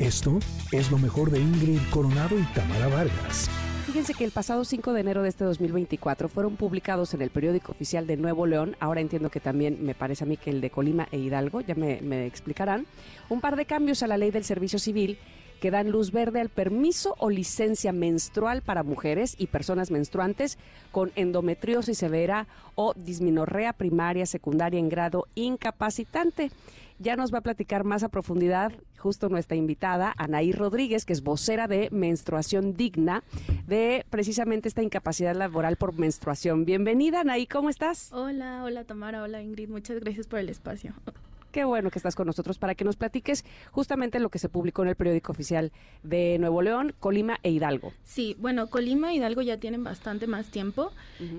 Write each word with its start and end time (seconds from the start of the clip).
Esto 0.00 0.38
es 0.72 0.90
lo 0.90 0.96
mejor 0.96 1.30
de 1.30 1.38
Ingrid 1.38 1.78
Coronado 1.90 2.38
y 2.38 2.42
Tamara 2.54 2.88
Vargas. 2.88 3.50
Fíjense 3.84 4.14
que 4.14 4.24
el 4.24 4.30
pasado 4.30 4.64
5 4.64 4.94
de 4.94 5.00
enero 5.02 5.22
de 5.22 5.28
este 5.28 5.44
2024 5.44 6.30
fueron 6.30 6.56
publicados 6.56 7.12
en 7.12 7.20
el 7.20 7.28
periódico 7.28 7.72
oficial 7.72 8.06
de 8.06 8.16
Nuevo 8.16 8.46
León, 8.46 8.76
ahora 8.80 9.02
entiendo 9.02 9.28
que 9.28 9.40
también 9.40 9.84
me 9.84 9.94
parece 9.94 10.24
a 10.24 10.26
mí 10.26 10.38
que 10.38 10.48
el 10.48 10.62
de 10.62 10.70
Colima 10.70 11.06
e 11.12 11.18
Hidalgo, 11.18 11.60
ya 11.60 11.74
me, 11.74 12.26
explicarán, 12.26 12.86
un 13.28 13.42
par 13.42 13.56
de 13.56 13.66
cambios 13.66 14.02
a 14.02 14.06
la 14.06 14.16
ley 14.16 14.30
del 14.30 14.44
servicio 14.44 14.78
civil 14.78 15.18
que 15.60 15.70
dan 15.70 15.90
luz 15.90 16.12
verde 16.12 16.40
al 16.40 16.48
permiso 16.48 17.14
o 17.18 17.28
licencia 17.28 17.92
menstrual 17.92 18.62
para 18.62 18.82
mujeres 18.82 19.34
y 19.36 19.48
personas 19.48 19.90
menstruantes 19.90 20.56
con 20.92 21.12
endometriosis 21.14 21.98
severa 21.98 22.46
o 22.74 22.94
disminorrea 22.94 23.74
primaria, 23.74 24.24
secundaria 24.24 24.80
en 24.80 24.88
grado 24.88 25.26
incapacitante. 25.34 26.50
Ya 27.02 27.16
nos 27.16 27.32
va 27.32 27.38
a 27.38 27.40
platicar 27.40 27.84
más 27.84 28.02
a 28.02 28.10
profundidad 28.10 28.72
justo 28.98 29.30
nuestra 29.30 29.56
invitada, 29.56 30.12
Anaí 30.18 30.52
Rodríguez, 30.52 31.06
que 31.06 31.14
es 31.14 31.22
vocera 31.22 31.66
de 31.66 31.88
Menstruación 31.90 32.74
Digna, 32.74 33.24
de 33.66 34.04
precisamente 34.10 34.68
esta 34.68 34.82
incapacidad 34.82 35.34
laboral 35.34 35.76
por 35.76 35.98
menstruación. 35.98 36.66
Bienvenida, 36.66 37.20
Anaí, 37.22 37.46
¿cómo 37.46 37.70
estás? 37.70 38.12
Hola, 38.12 38.64
hola 38.64 38.84
Tamara, 38.84 39.22
hola 39.22 39.40
Ingrid, 39.40 39.70
muchas 39.70 39.98
gracias 39.98 40.26
por 40.26 40.40
el 40.40 40.50
espacio. 40.50 40.92
Qué 41.50 41.64
bueno 41.64 41.90
que 41.90 41.98
estás 41.98 42.14
con 42.14 42.26
nosotros 42.26 42.58
para 42.58 42.74
que 42.74 42.84
nos 42.84 42.96
platiques 42.96 43.44
justamente 43.72 44.20
lo 44.20 44.28
que 44.28 44.38
se 44.38 44.48
publicó 44.48 44.82
en 44.82 44.88
el 44.88 44.94
periódico 44.94 45.32
oficial 45.32 45.72
de 46.02 46.38
Nuevo 46.38 46.62
León, 46.62 46.94
Colima 47.00 47.38
e 47.42 47.50
Hidalgo. 47.50 47.92
Sí, 48.04 48.36
bueno, 48.38 48.68
Colima 48.68 49.12
e 49.12 49.16
Hidalgo 49.16 49.42
ya 49.42 49.58
tienen 49.58 49.82
bastante 49.82 50.26
más 50.26 50.50
tiempo, 50.50 50.92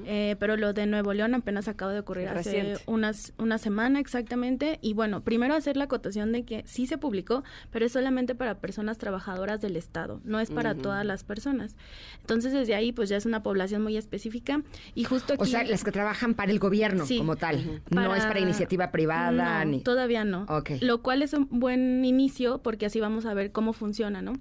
eh, 0.06 0.36
pero 0.40 0.58
lo 0.58 0.74
de 0.74 0.86
Nuevo 0.86 1.14
León 1.14 1.34
apenas 1.34 1.68
acaba 1.68 1.94
de 1.94 2.00
ocurrir 2.00 2.28
hace 2.28 2.78
unas, 2.88 3.34
una 3.38 3.58
semana 3.58 4.00
exactamente. 4.00 4.80
Y 4.82 4.94
bueno, 4.94 5.22
primero 5.22 5.56
hacer 5.56 5.78
la 5.78 5.86
acotación 5.86 6.32
de 6.32 6.44
que 6.44 6.64
sí 6.66 6.88
se 6.88 6.98
publicó, 6.98 7.44
pero 7.72 7.86
es 7.86 7.94
solamente 7.94 8.36
para 8.36 8.56
personas 8.56 8.98
trabajadoras 8.98 9.62
del 9.62 9.78
Estado, 9.78 10.20
no 10.26 10.40
es 10.40 10.52
para 10.52 10.76
todas 10.76 11.06
las 11.06 11.24
personas. 11.24 11.76
Entonces, 12.20 12.52
desde 12.52 12.76
ahí, 12.76 12.92
pues 12.92 13.10
ya 13.10 13.18
es 13.18 13.26
una 13.26 13.44
población 13.44 13.82
muy 13.82 13.96
específica. 13.98 14.62
Y 14.94 15.06
justo 15.06 15.34
aquí. 15.34 15.44
O 15.44 15.46
sea, 15.46 15.64
las 15.64 15.84
que 15.84 15.92
trabajan 15.92 16.34
para 16.34 16.52
el 16.52 16.60
gobierno 16.60 17.06
como 17.18 17.38
tal, 17.38 17.82
no 17.90 18.16
es 18.16 18.26
para 18.26 18.40
iniciativa 18.40 18.92
privada 18.92 19.64
ni 19.66 19.82
todavía 20.02 20.26
no. 20.26 20.48
Lo 20.82 21.04
cual 21.04 21.22
es 21.22 21.34
un 21.34 21.48
buen 21.52 22.04
inicio 22.04 22.58
porque 22.64 22.88
así 22.88 23.00
vamos 23.00 23.28
a 23.28 23.36
ver 23.36 23.52
cómo 23.52 23.72
funciona, 23.72 24.24
¿no? 24.24 24.34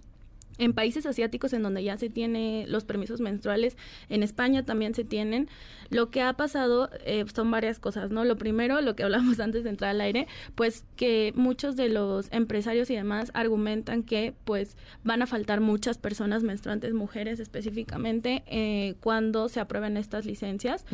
En 0.61 0.75
países 0.75 1.07
asiáticos 1.07 1.55
en 1.55 1.63
donde 1.63 1.83
ya 1.83 1.97
se 1.97 2.11
tiene 2.11 2.67
los 2.69 2.85
permisos 2.85 3.21
menstruales, 3.21 3.79
en 4.11 4.23
España 4.23 4.63
también 4.63 4.95
se 4.95 5.05
tienen, 5.05 5.49
lo 5.89 6.11
que 6.11 6.21
ha 6.21 6.35
pasado 6.35 6.91
eh, 7.07 7.25
son 7.35 7.51
varias 7.51 7.79
cosas, 7.79 8.11
¿no? 8.11 8.25
Lo 8.25 8.37
primero, 8.37 8.83
lo 8.83 8.95
que 8.95 9.03
hablamos 9.03 9.41
antes 9.41 9.65
de 9.65 9.71
entrar 9.71 9.93
al 9.93 10.03
aire, 10.03 10.29
pues 10.55 10.85
que 10.97 11.33
muchos 11.35 11.77
de 11.77 11.89
los 11.89 12.31
empresarios 12.31 12.91
y 12.91 12.95
demás 12.95 13.31
argumentan 13.33 14.03
que 14.03 14.35
pues 14.45 14.77
van 15.03 15.23
a 15.23 15.27
faltar 15.27 15.63
muchas 15.63 15.97
personas 15.97 16.43
menstruantes, 16.43 16.93
mujeres 16.93 17.41
específicamente, 17.41 18.43
eh, 18.47 18.97
cuando 19.01 19.49
se 19.49 19.61
aprueben 19.61 19.97
estas 19.97 20.27
licencias 20.27 20.85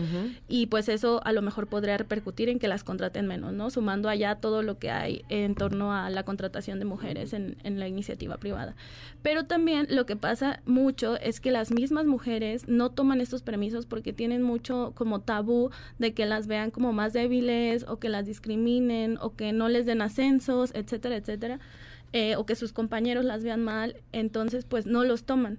y 0.47 0.67
pues 0.67 0.89
eso 0.89 1.21
a 1.25 1.33
lo 1.33 1.43
mejor 1.43 1.67
podría 1.67 1.99
repercutir 1.99 2.49
en 2.49 2.61
que 2.61 2.69
las 2.69 2.85
contraten 2.85 3.27
menos, 3.27 3.53
¿no? 3.53 3.71
Sumando 3.71 4.09
allá 4.09 4.37
todo 4.37 4.63
lo 4.63 4.79
que 4.79 4.93
hay 4.93 5.25
en 5.29 5.57
torno 5.57 5.93
a 5.93 6.09
la 6.09 6.23
contratación 6.23 6.79
de 6.79 6.85
mujeres 6.85 7.33
en, 7.33 7.57
en 7.65 7.81
la 7.81 7.89
iniciativa 7.89 8.37
privada. 8.37 8.77
Pero 9.23 9.45
también 9.45 9.56
lo 9.89 10.07
que 10.07 10.17
pasa 10.17 10.61
mucho 10.67 11.17
es 11.17 11.41
que 11.41 11.51
las 11.51 11.71
mismas 11.71 12.07
mujeres 12.07 12.69
no 12.69 12.91
toman 12.91 13.21
estos 13.21 13.43
permisos 13.43 13.87
porque 13.87 14.13
tienen 14.13 14.43
mucho 14.43 14.93
como 14.95 15.21
tabú 15.21 15.71
de 15.99 16.15
que 16.15 16.27
las 16.27 16.47
vean 16.47 16.71
como 16.71 16.93
más 16.93 17.13
débiles 17.13 17.85
o 17.89 17.99
que 17.99 18.09
las 18.09 18.27
discriminen 18.27 19.19
o 19.21 19.35
que 19.35 19.53
no 19.53 19.69
les 19.69 19.87
den 19.87 20.03
ascensos, 20.03 20.73
etcétera, 20.75 21.17
etcétera, 21.17 21.61
eh, 22.13 22.37
o 22.37 22.47
que 22.47 22.55
sus 22.55 22.73
compañeros 22.73 23.25
las 23.25 23.43
vean 23.43 23.65
mal, 23.65 23.97
entonces 24.13 24.65
pues 24.65 24.87
no 24.87 25.05
los 25.05 25.25
toman. 25.25 25.59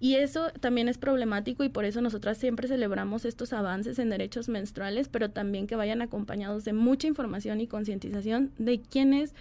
Y 0.00 0.14
eso 0.14 0.50
también 0.60 0.88
es 0.88 0.96
problemático 0.96 1.64
y 1.64 1.68
por 1.68 1.84
eso 1.84 2.00
nosotras 2.00 2.38
siempre 2.38 2.68
celebramos 2.68 3.24
estos 3.24 3.52
avances 3.52 3.98
en 3.98 4.10
derechos 4.10 4.48
menstruales, 4.48 5.08
pero 5.08 5.30
también 5.30 5.66
que 5.66 5.74
vayan 5.74 6.02
acompañados 6.02 6.64
de 6.64 6.72
mucha 6.72 7.08
información 7.08 7.60
y 7.60 7.66
concientización 7.66 8.52
de 8.58 8.80
quiénes 8.80 9.34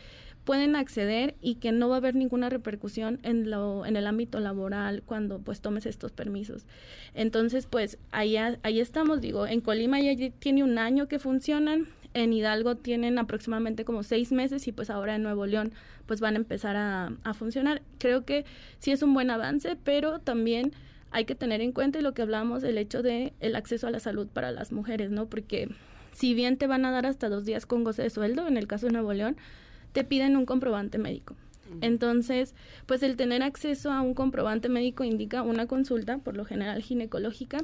pueden 0.47 0.77
acceder 0.77 1.35
y 1.41 1.55
que 1.55 1.73
no 1.73 1.89
va 1.89 1.95
a 1.95 1.97
haber 1.97 2.15
ninguna 2.15 2.49
repercusión 2.49 3.19
en 3.23 3.51
lo 3.51 3.85
en 3.85 3.97
el 3.97 4.07
ámbito 4.07 4.39
laboral 4.39 5.03
cuando 5.05 5.39
pues 5.39 5.59
tomes 5.59 5.85
estos 5.85 6.13
permisos. 6.13 6.65
Entonces, 7.13 7.67
pues 7.67 7.97
ahí 8.11 8.37
ahí 8.37 8.79
estamos, 8.79 9.19
digo, 9.19 9.45
en 9.45 9.59
Colima 9.59 9.99
ya 9.99 10.13
tiene 10.39 10.63
un 10.63 10.77
año 10.77 11.09
que 11.09 11.19
funcionan, 11.19 11.87
en 12.13 12.31
Hidalgo 12.31 12.75
tienen 12.75 13.19
aproximadamente 13.19 13.83
como 13.83 14.03
seis 14.03 14.31
meses 14.31 14.65
y 14.69 14.71
pues 14.71 14.89
ahora 14.89 15.15
en 15.15 15.23
Nuevo 15.23 15.45
León 15.45 15.73
pues 16.05 16.21
van 16.21 16.35
a 16.35 16.37
empezar 16.37 16.77
a, 16.77 17.11
a 17.25 17.33
funcionar. 17.33 17.81
Creo 17.97 18.23
que 18.23 18.45
sí 18.79 18.91
es 18.91 19.03
un 19.03 19.13
buen 19.13 19.29
avance, 19.29 19.75
pero 19.83 20.19
también 20.19 20.71
hay 21.11 21.25
que 21.25 21.35
tener 21.35 21.59
en 21.59 21.73
cuenta 21.73 21.99
lo 21.99 22.13
que 22.13 22.21
hablamos, 22.21 22.63
el 22.63 22.77
hecho 22.77 23.03
de 23.03 23.33
el 23.41 23.57
acceso 23.57 23.87
a 23.87 23.91
la 23.91 23.99
salud 23.99 24.27
para 24.27 24.53
las 24.53 24.71
mujeres, 24.71 25.11
¿no? 25.11 25.25
Porque 25.25 25.67
si 26.13 26.33
bien 26.33 26.55
te 26.55 26.67
van 26.67 26.85
a 26.85 26.91
dar 26.91 27.05
hasta 27.05 27.27
dos 27.27 27.43
días 27.43 27.65
con 27.65 27.83
goce 27.83 28.03
de 28.03 28.09
sueldo, 28.09 28.47
en 28.47 28.55
el 28.55 28.65
caso 28.65 28.85
de 28.85 28.93
Nuevo 28.93 29.11
León, 29.11 29.35
te 29.97 30.03
piden 30.03 30.37
un 30.37 30.45
comprobante 30.45 30.99
médico. 30.99 31.35
Entonces, 31.81 32.53
pues 32.85 33.01
el 33.01 33.15
tener 33.15 33.41
acceso 33.41 33.91
a 33.91 34.01
un 34.01 34.13
comprobante 34.13 34.69
médico 34.69 35.03
indica 35.03 35.41
una 35.41 35.65
consulta, 35.65 36.19
por 36.19 36.37
lo 36.37 36.45
general 36.45 36.83
ginecológica, 36.83 37.57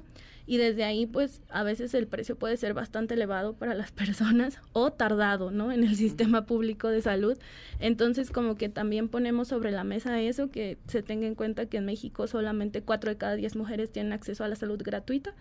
y 0.48 0.58
desde 0.58 0.84
ahí, 0.84 1.06
pues 1.06 1.44
a 1.50 1.62
veces 1.62 1.94
el 1.94 2.08
precio 2.08 2.36
puede 2.36 2.58
ser 2.58 2.74
bastante 2.74 3.14
elevado 3.14 3.54
para 3.54 3.76
las 3.76 3.92
personas 4.02 4.58
o 4.72 4.92
tardado, 4.92 5.52
¿no? 5.52 5.72
En 5.72 5.84
el 5.84 5.96
sistema 5.96 6.48
público 6.48 6.88
de 6.88 7.04
salud. 7.04 7.38
Entonces, 7.80 8.32
como 8.32 8.56
que 8.56 8.68
también 8.68 9.10
ponemos 9.10 9.50
sobre 9.50 9.70
la 9.70 9.84
mesa 9.84 10.20
eso, 10.20 10.50
que 10.50 10.80
se 10.88 11.04
tenga 11.04 11.28
en 11.28 11.36
cuenta 11.36 11.68
que 11.68 11.78
en 11.78 11.86
México 11.86 12.26
solamente 12.26 12.82
cuatro 12.82 13.12
de 13.12 13.18
cada 13.18 13.36
diez 13.36 13.56
mujeres 13.56 13.92
tienen 13.92 14.12
acceso 14.12 14.44
a 14.44 14.48
la 14.48 14.56
salud 14.56 14.82
gratuita. 14.82 15.36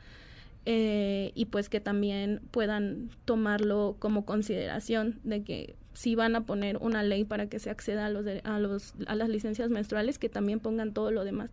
Eh, 0.67 1.33
y 1.35 1.47
pues 1.47 1.71
que 1.71 1.81
también 1.81 2.43
puedan 2.51 3.09
tomarlo 3.25 3.97
como 3.99 4.27
consideración 4.27 5.19
de 5.25 5.43
que 5.43 5.77
si 5.95 6.15
van 6.15 6.37
a 6.37 6.43
poner 6.43 6.79
una 6.79 7.03
ley 7.03 7.25
para 7.25 7.47
que 7.47 7.59
se 7.59 7.71
acceda 7.71 8.07
a 8.07 8.11
los, 8.11 8.27
a 8.45 8.59
los 8.59 8.95
a 9.07 9.15
las 9.15 9.29
licencias 9.29 9.71
menstruales 9.71 10.19
que 10.19 10.29
también 10.29 10.61
pongan 10.61 10.93
todo 10.93 11.11
lo 11.11 11.25
demás 11.25 11.51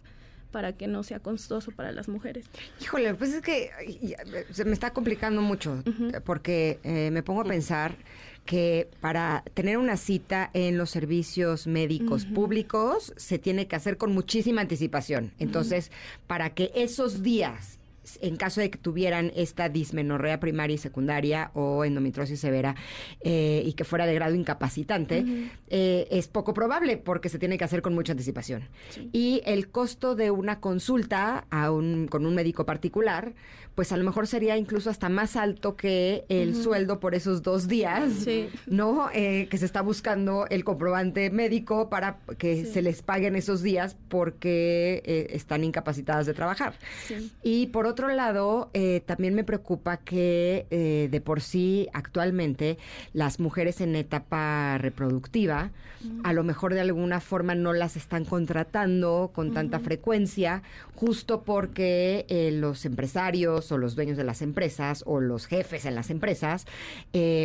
para 0.51 0.73
que 0.73 0.87
no 0.87 1.03
sea 1.03 1.19
costoso 1.19 1.71
para 1.71 1.91
las 1.91 2.07
mujeres. 2.07 2.45
Híjole, 2.81 3.13
pues 3.13 3.33
es 3.33 3.41
que 3.41 3.69
se 4.51 4.65
me 4.65 4.71
está 4.71 4.91
complicando 4.91 5.41
mucho 5.41 5.83
porque 6.25 6.79
eh, 6.83 7.11
me 7.11 7.23
pongo 7.23 7.41
a 7.41 7.45
pensar 7.45 7.95
que 8.45 8.89
para 8.99 9.43
tener 9.53 9.77
una 9.77 9.95
cita 9.95 10.49
en 10.53 10.77
los 10.77 10.89
servicios 10.89 11.67
médicos 11.67 12.25
públicos 12.25 13.13
se 13.15 13.37
tiene 13.37 13.67
que 13.67 13.75
hacer 13.75 13.97
con 13.97 14.11
muchísima 14.11 14.61
anticipación. 14.61 15.33
Entonces, 15.37 15.91
para 16.25 16.49
que 16.51 16.71
esos 16.73 17.21
días 17.21 17.78
en 18.21 18.37
caso 18.37 18.61
de 18.61 18.69
que 18.69 18.77
tuvieran 18.77 19.31
esta 19.35 19.69
dismenorrea 19.69 20.39
primaria 20.39 20.75
y 20.75 20.77
secundaria 20.77 21.51
o 21.53 21.85
endometriosis 21.85 22.39
severa 22.39 22.75
eh, 23.21 23.63
y 23.65 23.73
que 23.73 23.83
fuera 23.83 24.05
de 24.05 24.13
grado 24.13 24.35
incapacitante, 24.35 25.25
eh, 25.69 26.07
es 26.09 26.27
poco 26.27 26.53
probable 26.53 26.97
porque 26.97 27.29
se 27.29 27.39
tiene 27.39 27.57
que 27.57 27.63
hacer 27.63 27.81
con 27.81 27.93
mucha 27.93 28.13
anticipación. 28.13 28.69
Y 29.11 29.41
el 29.45 29.69
costo 29.69 30.15
de 30.15 30.31
una 30.31 30.59
consulta 30.59 31.45
a 31.49 31.71
un, 31.71 32.07
con 32.07 32.25
un 32.25 32.35
médico 32.35 32.65
particular, 32.65 33.33
pues 33.75 33.91
a 33.91 33.97
lo 33.97 34.03
mejor 34.03 34.27
sería 34.27 34.57
incluso 34.57 34.89
hasta 34.89 35.07
más 35.09 35.35
alto 35.35 35.77
que 35.77 36.25
el 36.27 36.55
sueldo 36.55 36.99
por 36.99 37.15
esos 37.15 37.43
dos 37.43 37.67
días, 37.67 38.25
¿no? 38.67 39.09
Eh, 39.13 39.47
que 39.49 39.57
se 39.57 39.65
está 39.65 39.81
buscando 39.81 40.47
el 40.49 40.63
comprobante 40.63 41.29
médico 41.29 41.89
para 41.89 42.19
que 42.37 42.65
se 42.65 42.81
les 42.81 43.01
paguen 43.01 43.35
esos 43.35 43.61
días 43.61 43.95
porque 44.09 45.27
están 45.29 45.63
incapacitadas 45.63 46.25
de 46.25 46.33
trabajar. 46.33 46.73
Y 47.41 47.67
por 47.67 47.85
otro 47.85 47.98
otro 47.99 48.15
lado, 48.15 48.69
eh, 48.73 49.01
también 49.05 49.35
me 49.35 49.43
preocupa 49.43 49.97
que 49.97 50.65
eh, 50.71 51.09
de 51.11 51.21
por 51.21 51.41
sí 51.41 51.89
actualmente 51.91 52.77
las 53.11 53.41
mujeres 53.41 53.81
en 53.81 53.93
etapa 53.95 54.77
reproductiva, 54.77 55.71
a 56.23 56.31
lo 56.31 56.45
mejor 56.45 56.73
de 56.73 56.79
alguna 56.79 57.19
forma 57.19 57.55
no 57.55 57.73
las 57.73 57.97
están 57.97 58.23
contratando 58.23 59.31
con 59.33 59.53
tanta 59.53 59.79
frecuencia, 59.79 60.63
justo 60.95 61.43
porque 61.43 62.25
eh, 62.29 62.51
los 62.53 62.85
empresarios 62.85 63.69
o 63.73 63.77
los 63.77 63.95
dueños 63.95 64.15
de 64.15 64.23
las 64.23 64.41
empresas 64.41 65.03
o 65.05 65.19
los 65.19 65.45
jefes 65.45 65.83
en 65.83 65.95
las 65.95 66.09
empresas, 66.09 66.65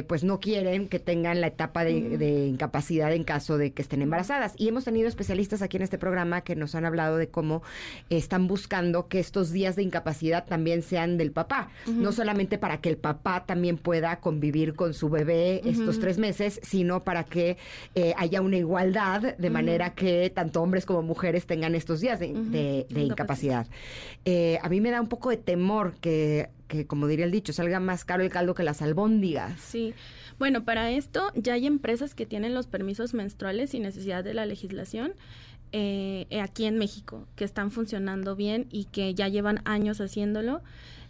pues 0.06 0.22
no 0.22 0.38
quieren 0.38 0.86
que 0.86 1.00
tengan 1.00 1.40
la 1.40 1.48
etapa 1.48 1.84
de, 1.84 2.16
de 2.16 2.46
incapacidad 2.46 3.12
en 3.12 3.24
caso 3.24 3.58
de 3.58 3.72
que 3.72 3.82
estén 3.82 4.02
embarazadas. 4.02 4.54
Y 4.56 4.68
hemos 4.68 4.84
tenido 4.84 5.08
especialistas 5.08 5.62
aquí 5.62 5.76
en 5.76 5.82
este 5.82 5.98
programa 5.98 6.42
que 6.42 6.54
nos 6.54 6.76
han 6.76 6.84
hablado 6.84 7.16
de 7.16 7.26
cómo 7.28 7.62
están 8.08 8.46
buscando 8.46 9.08
que 9.08 9.18
estos 9.18 9.50
días 9.50 9.74
de 9.74 9.82
incapacidad 9.82 10.43
también 10.44 10.82
sean 10.82 11.16
del 11.16 11.32
papá, 11.32 11.70
no 11.86 12.12
solamente 12.12 12.58
para 12.58 12.80
que 12.80 12.88
el 12.88 12.96
papá 12.96 13.44
también 13.46 13.76
pueda 13.76 14.20
convivir 14.20 14.74
con 14.74 14.94
su 14.94 15.08
bebé 15.08 15.60
estos 15.64 16.00
tres 16.00 16.18
meses, 16.18 16.60
sino 16.62 17.04
para 17.04 17.24
que 17.24 17.56
eh, 17.94 18.14
haya 18.16 18.40
una 18.40 18.56
igualdad 18.56 19.36
de 19.36 19.50
manera 19.50 19.94
que 19.94 20.30
tanto 20.30 20.62
hombres 20.62 20.86
como 20.86 21.02
mujeres 21.02 21.46
tengan 21.46 21.74
estos 21.74 22.00
días 22.00 22.20
de, 22.20 22.86
incapacidad. 22.94 23.66
Eh, 24.24 24.58
a 24.62 24.68
mí 24.68 24.80
me 24.80 24.90
da 24.90 25.00
un 25.00 25.08
poco 25.08 25.30
de 25.30 25.36
temor 25.36 25.94
que 26.00 26.50
que 26.68 26.86
como 26.86 27.06
diría 27.06 27.24
el 27.24 27.30
dicho, 27.30 27.52
salga 27.52 27.80
más 27.80 28.04
caro 28.04 28.22
el 28.22 28.30
caldo 28.30 28.54
que 28.54 28.62
las 28.62 28.82
albóndigas. 28.82 29.60
Sí, 29.60 29.94
Bueno, 30.38 30.64
para 30.64 30.90
esto 30.90 31.30
ya 31.36 31.54
hay 31.54 31.66
empresas 31.66 32.14
que 32.14 32.26
tienen 32.26 32.54
los 32.54 32.66
permisos 32.66 33.14
menstruales 33.14 33.70
sin 33.70 33.82
necesidad 33.82 34.24
de 34.24 34.34
la 34.34 34.46
legislación. 34.46 35.12
Eh, 35.76 36.28
aquí 36.40 36.66
en 36.66 36.78
México, 36.78 37.26
que 37.34 37.44
están 37.44 37.72
funcionando 37.72 38.36
bien 38.36 38.68
y 38.70 38.84
que 38.84 39.12
ya 39.12 39.26
llevan 39.26 39.60
años 39.64 40.00
haciéndolo. 40.00 40.62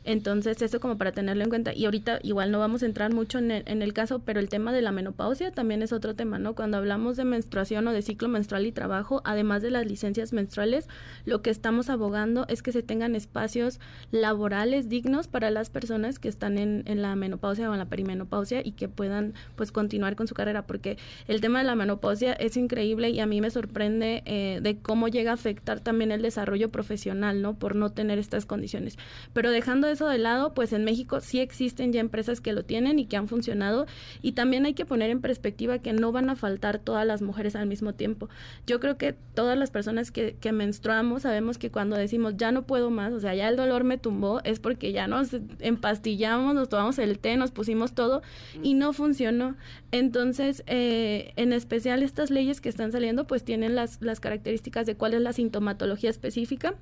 Entonces, 0.04 0.60
eso 0.62 0.80
como 0.80 0.98
para 0.98 1.12
tenerlo 1.12 1.44
en 1.44 1.48
cuenta. 1.48 1.74
Y 1.74 1.86
ahorita 1.86 2.20
igual 2.22 2.50
no 2.50 2.58
vamos 2.58 2.82
a 2.82 2.86
entrar 2.86 3.12
mucho 3.12 3.38
en 3.38 3.50
el, 3.50 3.62
en 3.66 3.82
el, 3.82 3.92
caso, 3.92 4.20
pero 4.20 4.40
el 4.40 4.48
tema 4.48 4.72
de 4.72 4.82
la 4.82 4.92
menopausia 4.92 5.50
también 5.50 5.82
es 5.82 5.92
otro 5.92 6.14
tema, 6.14 6.38
¿no? 6.38 6.54
Cuando 6.54 6.76
hablamos 6.76 7.16
de 7.16 7.24
menstruación 7.24 7.88
o 7.88 7.92
de 7.92 8.02
ciclo 8.02 8.28
menstrual 8.28 8.66
y 8.66 8.72
trabajo, 8.72 9.22
además 9.24 9.62
de 9.62 9.70
las 9.70 9.86
licencias 9.86 10.32
menstruales, 10.32 10.88
lo 11.24 11.42
que 11.42 11.50
estamos 11.50 11.90
abogando 11.90 12.44
es 12.48 12.62
que 12.62 12.72
se 12.72 12.82
tengan 12.82 13.14
espacios 13.16 13.80
laborales 14.10 14.88
dignos 14.88 15.28
para 15.28 15.50
las 15.50 15.70
personas 15.70 16.18
que 16.18 16.28
están 16.28 16.58
en, 16.58 16.82
en 16.86 17.02
la 17.02 17.16
menopausia 17.16 17.70
o 17.70 17.72
en 17.72 17.78
la 17.78 17.86
perimenopausia 17.86 18.60
y 18.64 18.72
que 18.72 18.88
puedan 18.88 19.34
pues 19.56 19.72
continuar 19.72 20.16
con 20.16 20.28
su 20.28 20.34
carrera, 20.34 20.66
porque 20.66 20.98
el 21.28 21.40
tema 21.40 21.60
de 21.60 21.64
la 21.64 21.74
menopausia 21.74 22.32
es 22.32 22.56
increíble 22.56 23.10
y 23.10 23.20
a 23.20 23.26
mí 23.26 23.40
me 23.40 23.50
sorprende 23.50 24.22
eh, 24.26 24.60
de 24.62 24.76
cómo 24.78 25.08
llega 25.08 25.30
a 25.30 25.34
afectar 25.34 25.80
también 25.80 26.12
el 26.12 26.22
desarrollo 26.22 26.68
profesional, 26.68 27.42
¿no? 27.42 27.54
Por 27.54 27.76
no 27.76 27.92
tener 27.92 28.18
estas 28.18 28.46
condiciones. 28.46 28.98
Pero 29.32 29.50
dejando 29.50 29.86
eso 29.94 30.08
de 30.08 30.18
lado, 30.18 30.54
pues 30.54 30.72
en 30.72 30.84
México 30.84 31.20
sí 31.20 31.40
existen 31.40 31.92
ya 31.92 32.00
empresas 32.00 32.40
que 32.40 32.52
lo 32.52 32.64
tienen 32.64 32.98
y 32.98 33.06
que 33.06 33.16
han 33.16 33.28
funcionado 33.28 33.86
y 34.22 34.32
también 34.32 34.66
hay 34.66 34.74
que 34.74 34.84
poner 34.84 35.10
en 35.10 35.20
perspectiva 35.20 35.78
que 35.78 35.92
no 35.92 36.12
van 36.12 36.30
a 36.30 36.36
faltar 36.36 36.78
todas 36.78 37.06
las 37.06 37.22
mujeres 37.22 37.56
al 37.56 37.66
mismo 37.66 37.94
tiempo. 37.94 38.28
Yo 38.66 38.80
creo 38.80 38.98
que 38.98 39.14
todas 39.34 39.58
las 39.58 39.70
personas 39.70 40.10
que, 40.10 40.36
menstruamos 40.52 41.22
sabemos 41.22 41.58
que 41.58 41.70
cuando 41.70 41.96
decimos 41.96 42.34
ya 42.36 42.52
no 42.52 42.62
puedo 42.62 42.90
más, 42.90 43.12
o 43.12 43.18
sea, 43.18 43.34
ya 43.34 43.48
el 43.48 43.56
dolor 43.56 43.82
me 43.82 43.98
tumbó, 43.98 44.40
es 44.44 44.60
porque 44.60 44.92
ya 44.92 45.08
nos 45.08 45.30
empastillamos, 45.60 46.54
nos 46.54 46.68
tomamos 46.68 46.98
el 46.98 47.18
té, 47.18 47.36
nos 47.36 47.50
pusimos 47.50 47.94
todo 47.94 48.22
y 48.62 48.74
no 48.74 48.92
funcionó. 48.92 49.56
Entonces, 49.90 50.62
eh, 50.66 51.32
en 51.36 51.52
especial 51.52 52.02
estas 52.02 52.30
leyes 52.30 52.60
que 52.60 52.68
están 52.68 52.92
saliendo, 52.92 53.26
pues 53.26 53.42
tienen 53.44 53.74
las 53.74 54.20
características 54.20 54.86
de 54.86 54.96
cuál 54.96 55.14
es 55.14 55.22
la 55.22 55.32
sintomatología 55.32 56.10
específica 56.10 56.74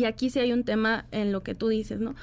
y 0.00 0.04
aquí 0.06 0.30
sí 0.30 0.38
hay 0.38 0.52
un 0.52 0.64
tema 0.64 1.04
en 1.12 1.30
lo 1.30 1.42
que 1.42 1.54
tú 1.54 1.68
dices, 1.68 2.00
¿no? 2.00 2.14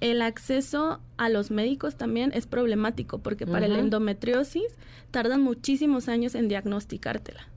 El 0.00 0.22
acceso 0.22 1.00
a 1.16 1.28
los 1.28 1.50
médicos 1.50 1.96
también 1.96 2.30
es 2.34 2.46
problemático 2.46 3.18
porque 3.18 3.46
para 3.46 3.66
el 3.66 3.74
endometriosis 3.76 4.76
tardan 5.10 5.42
muchísimos 5.42 6.08
años 6.08 6.34
en 6.34 6.48
diagnosticártela. 6.48 7.48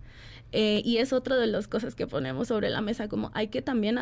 Eh, 0.51 0.81
y 0.83 0.97
es 0.97 1.13
otra 1.13 1.35
de 1.35 1.45
las 1.45 1.67
cosas 1.67 1.93
que 1.93 2.07
ponemos 2.07 2.47
sobre 2.47 2.69
la 2.69 2.81
mesa, 2.81 3.07
como 3.07 3.29
hay 3.33 3.49
que 3.49 3.61
también 3.61 3.99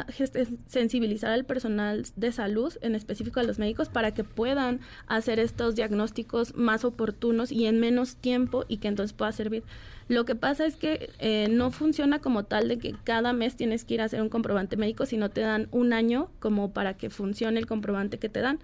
sensibilizar 0.68 1.32
al 1.32 1.44
personal 1.44 2.06
de 2.16 2.32
salud, 2.32 2.74
en 2.82 2.96
específico 2.96 3.40
a 3.40 3.44
los 3.44 3.60
médicos, 3.60 3.90
para 3.90 4.14
que 4.14 4.24
puedan 4.24 4.80
hacer 5.08 5.40
estos 5.40 5.76
diagnósticos 5.76 6.56
más 6.56 6.86
oportunos 6.86 7.52
y 7.52 7.66
en 7.66 7.80
menos 7.80 8.16
tiempo 8.16 8.64
y 8.68 8.78
que 8.78 8.88
entonces 8.88 9.14
pueda 9.14 9.32
servir. 9.32 9.64
Lo 10.08 10.24
que 10.24 10.36
pasa 10.36 10.66
es 10.66 10.78
que 10.78 11.10
eh, 11.20 11.50
no 11.50 11.70
funciona 11.70 12.20
como 12.20 12.46
tal 12.46 12.70
de 12.70 12.78
que 12.78 12.96
cada 13.04 13.34
mes 13.34 13.58
tienes 13.58 13.84
que 13.84 13.96
ir 13.96 14.02
a 14.02 14.06
hacer 14.06 14.22
un 14.22 14.30
comprobante 14.30 14.78
médico, 14.78 15.06
sino 15.06 15.30
te 15.30 15.42
dan 15.42 15.68
un 15.72 15.92
año 15.92 16.30
como 16.40 16.72
para 16.72 16.96
que 16.96 17.10
funcione 17.10 17.60
el 17.60 17.66
comprobante 17.66 18.18
que 18.18 18.30
te 18.30 18.40
dan 18.40 18.60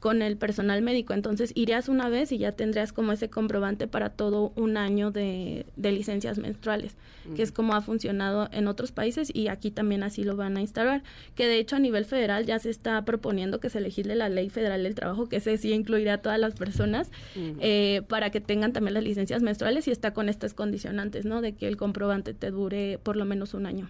con 0.00 0.22
el 0.22 0.36
personal 0.36 0.82
médico. 0.82 1.12
Entonces 1.12 1.52
irías 1.54 1.88
una 1.88 2.08
vez 2.08 2.32
y 2.32 2.38
ya 2.38 2.52
tendrías 2.52 2.92
como 2.92 3.12
ese 3.12 3.28
comprobante 3.28 3.86
para 3.86 4.10
todo 4.10 4.52
un 4.56 4.76
año 4.76 5.10
de, 5.10 5.66
licencias 5.76 6.38
menstruales, 6.38 6.94
que 7.34 7.42
es 7.42 7.50
como 7.52 7.74
ha 7.74 7.80
funcionado 7.80 8.48
en 8.52 8.68
otros 8.68 8.92
países 8.92 9.30
y 9.34 9.48
aquí 9.48 9.70
también 9.70 10.02
así 10.02 10.24
lo 10.24 10.36
van 10.36 10.56
a 10.56 10.60
instalar. 10.60 11.02
Que 11.34 11.46
de 11.46 11.58
hecho 11.58 11.76
a 11.76 11.78
nivel 11.78 12.04
federal 12.04 12.46
ya 12.46 12.58
se 12.58 12.70
está 12.70 13.04
proponiendo 13.04 13.60
que 13.60 13.70
se 13.70 13.80
legisle 13.80 14.14
la 14.14 14.28
ley 14.28 14.50
federal 14.50 14.82
del 14.82 14.94
trabajo, 14.94 15.28
que 15.28 15.40
se 15.40 15.56
sí 15.58 15.72
incluirá 15.72 16.14
a 16.14 16.18
todas 16.18 16.38
las 16.38 16.54
personas 16.54 17.10
eh, 17.36 18.02
para 18.08 18.30
que 18.30 18.40
tengan 18.40 18.72
también 18.72 18.94
las 18.94 19.04
licencias 19.04 19.42
menstruales 19.42 19.88
y 19.88 19.90
está 19.90 20.12
con 20.12 20.28
estas 20.28 20.54
condicionantes, 20.54 21.24
¿no? 21.24 21.40
De 21.40 21.52
que 21.52 21.66
el 21.66 21.76
comprobante 21.76 22.34
te 22.34 22.50
dure 22.50 22.98
por 23.02 23.16
lo 23.16 23.24
menos 23.24 23.54
un 23.54 23.66
año. 23.66 23.88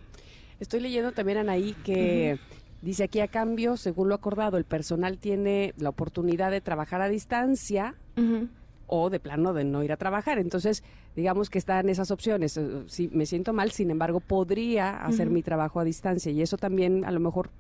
Estoy 0.60 0.80
leyendo 0.80 1.12
también, 1.12 1.38
Anaí, 1.38 1.74
que... 1.84 2.38
Dice 2.80 3.04
aquí 3.04 3.20
a 3.20 3.28
cambio, 3.28 3.76
según 3.76 4.08
lo 4.08 4.14
acordado, 4.14 4.56
el 4.56 4.64
personal 4.64 5.18
tiene 5.18 5.74
la 5.78 5.88
oportunidad 5.88 6.50
de 6.50 6.60
trabajar 6.60 7.00
a 7.00 7.08
distancia 7.08 7.94
o 8.86 9.10
de 9.10 9.20
plano 9.20 9.52
de 9.52 9.64
no 9.64 9.82
ir 9.82 9.92
a 9.92 9.96
trabajar. 9.96 10.38
Entonces, 10.38 10.84
digamos 11.16 11.50
que 11.50 11.58
están 11.58 11.88
esas 11.88 12.10
opciones. 12.10 12.56
Eh, 12.56 12.84
si 12.86 13.08
me 13.08 13.26
siento 13.26 13.52
mal, 13.52 13.70
sin 13.70 13.90
embargo, 13.90 14.20
podría 14.20 15.04
hacer 15.04 15.28
mi 15.28 15.42
trabajo 15.42 15.80
a 15.80 15.84
distancia 15.84 16.30
y 16.32 16.40
eso 16.40 16.56
también 16.56 17.04
a 17.04 17.10
lo 17.10 17.20
mejor, 17.20 17.50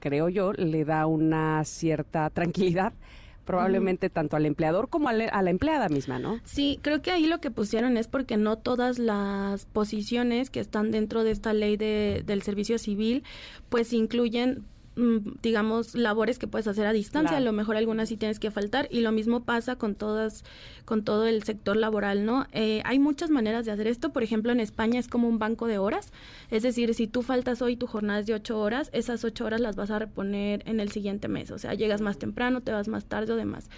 creo 0.00 0.28
yo, 0.28 0.52
le 0.52 0.84
da 0.84 1.06
una 1.06 1.64
cierta 1.64 2.30
tranquilidad 2.30 2.92
probablemente 3.44 4.10
tanto 4.10 4.36
al 4.36 4.46
empleador 4.46 4.88
como 4.88 5.08
a 5.08 5.12
la, 5.12 5.50
empleada 5.50 5.88
misma, 5.88 6.18
¿no? 6.18 6.40
Sí, 6.44 6.78
creo 6.82 7.02
que 7.02 7.10
ahí 7.10 7.26
lo 7.26 7.40
que 7.40 7.50
pusieron 7.50 7.96
es 7.96 8.08
porque 8.08 8.36
no 8.36 8.56
todas 8.56 8.98
las 8.98 9.66
posiciones 9.66 10.50
que 10.50 10.60
están 10.60 10.90
dentro 10.90 11.24
de 11.24 11.32
esta 11.32 11.52
ley 11.52 11.76
de, 11.76 12.22
del 12.24 12.42
servicio 12.42 12.78
civil, 12.78 13.24
pues 13.68 13.92
incluyen 13.92 14.64
digamos, 14.94 15.94
labores 15.94 16.38
que 16.38 16.46
puedes 16.46 16.66
hacer 16.66 16.86
a 16.86 16.92
distancia, 16.92 17.38
a 17.38 17.40
lo 17.40 17.52
mejor 17.52 17.76
algunas 17.76 18.08
sí 18.08 18.16
tienes 18.16 18.38
que 18.38 18.50
faltar. 18.50 18.88
Y 18.90 19.00
lo 19.00 19.12
mismo 19.12 19.44
pasa 19.44 19.76
con 19.76 19.94
todas, 19.94 20.44
con 20.84 21.02
todo 21.02 21.26
el 21.26 21.42
sector 21.44 21.76
laboral, 21.76 22.26
¿no? 22.26 22.46
Eh, 22.52 22.82
hay 22.84 22.98
muchas 22.98 23.30
maneras 23.30 23.64
de 23.64 23.72
hacer 23.72 23.86
esto, 23.86 24.12
por 24.12 24.22
ejemplo, 24.22 24.52
en 24.52 24.60
España 24.60 25.00
es 25.00 25.08
como 25.08 25.28
un 25.28 25.38
banco 25.38 25.66
de 25.66 25.78
horas, 25.78 26.12
es 26.50 26.62
decir, 26.62 26.94
si 26.94 27.06
tú 27.06 27.22
faltas 27.22 27.62
hoy 27.62 27.76
tu 27.76 27.86
jornada 27.86 28.20
es 28.20 28.26
de 28.26 28.34
ocho 28.34 28.58
horas, 28.58 28.90
esas 28.92 29.24
ocho 29.24 29.44
horas 29.44 29.60
las 29.60 29.76
vas 29.76 29.90
a 29.90 29.98
reponer 29.98 30.62
en 30.66 30.80
el 30.80 30.90
siguiente 30.90 31.28
mes, 31.28 31.50
o 31.50 31.58
sea, 31.58 31.74
llegas 31.74 32.00
más 32.00 32.18
temprano, 32.18 32.60
te 32.60 32.72
vas 32.72 32.88
más 32.88 33.06
tarde 33.06 33.32
o 33.32 33.36
demás. 33.36 33.70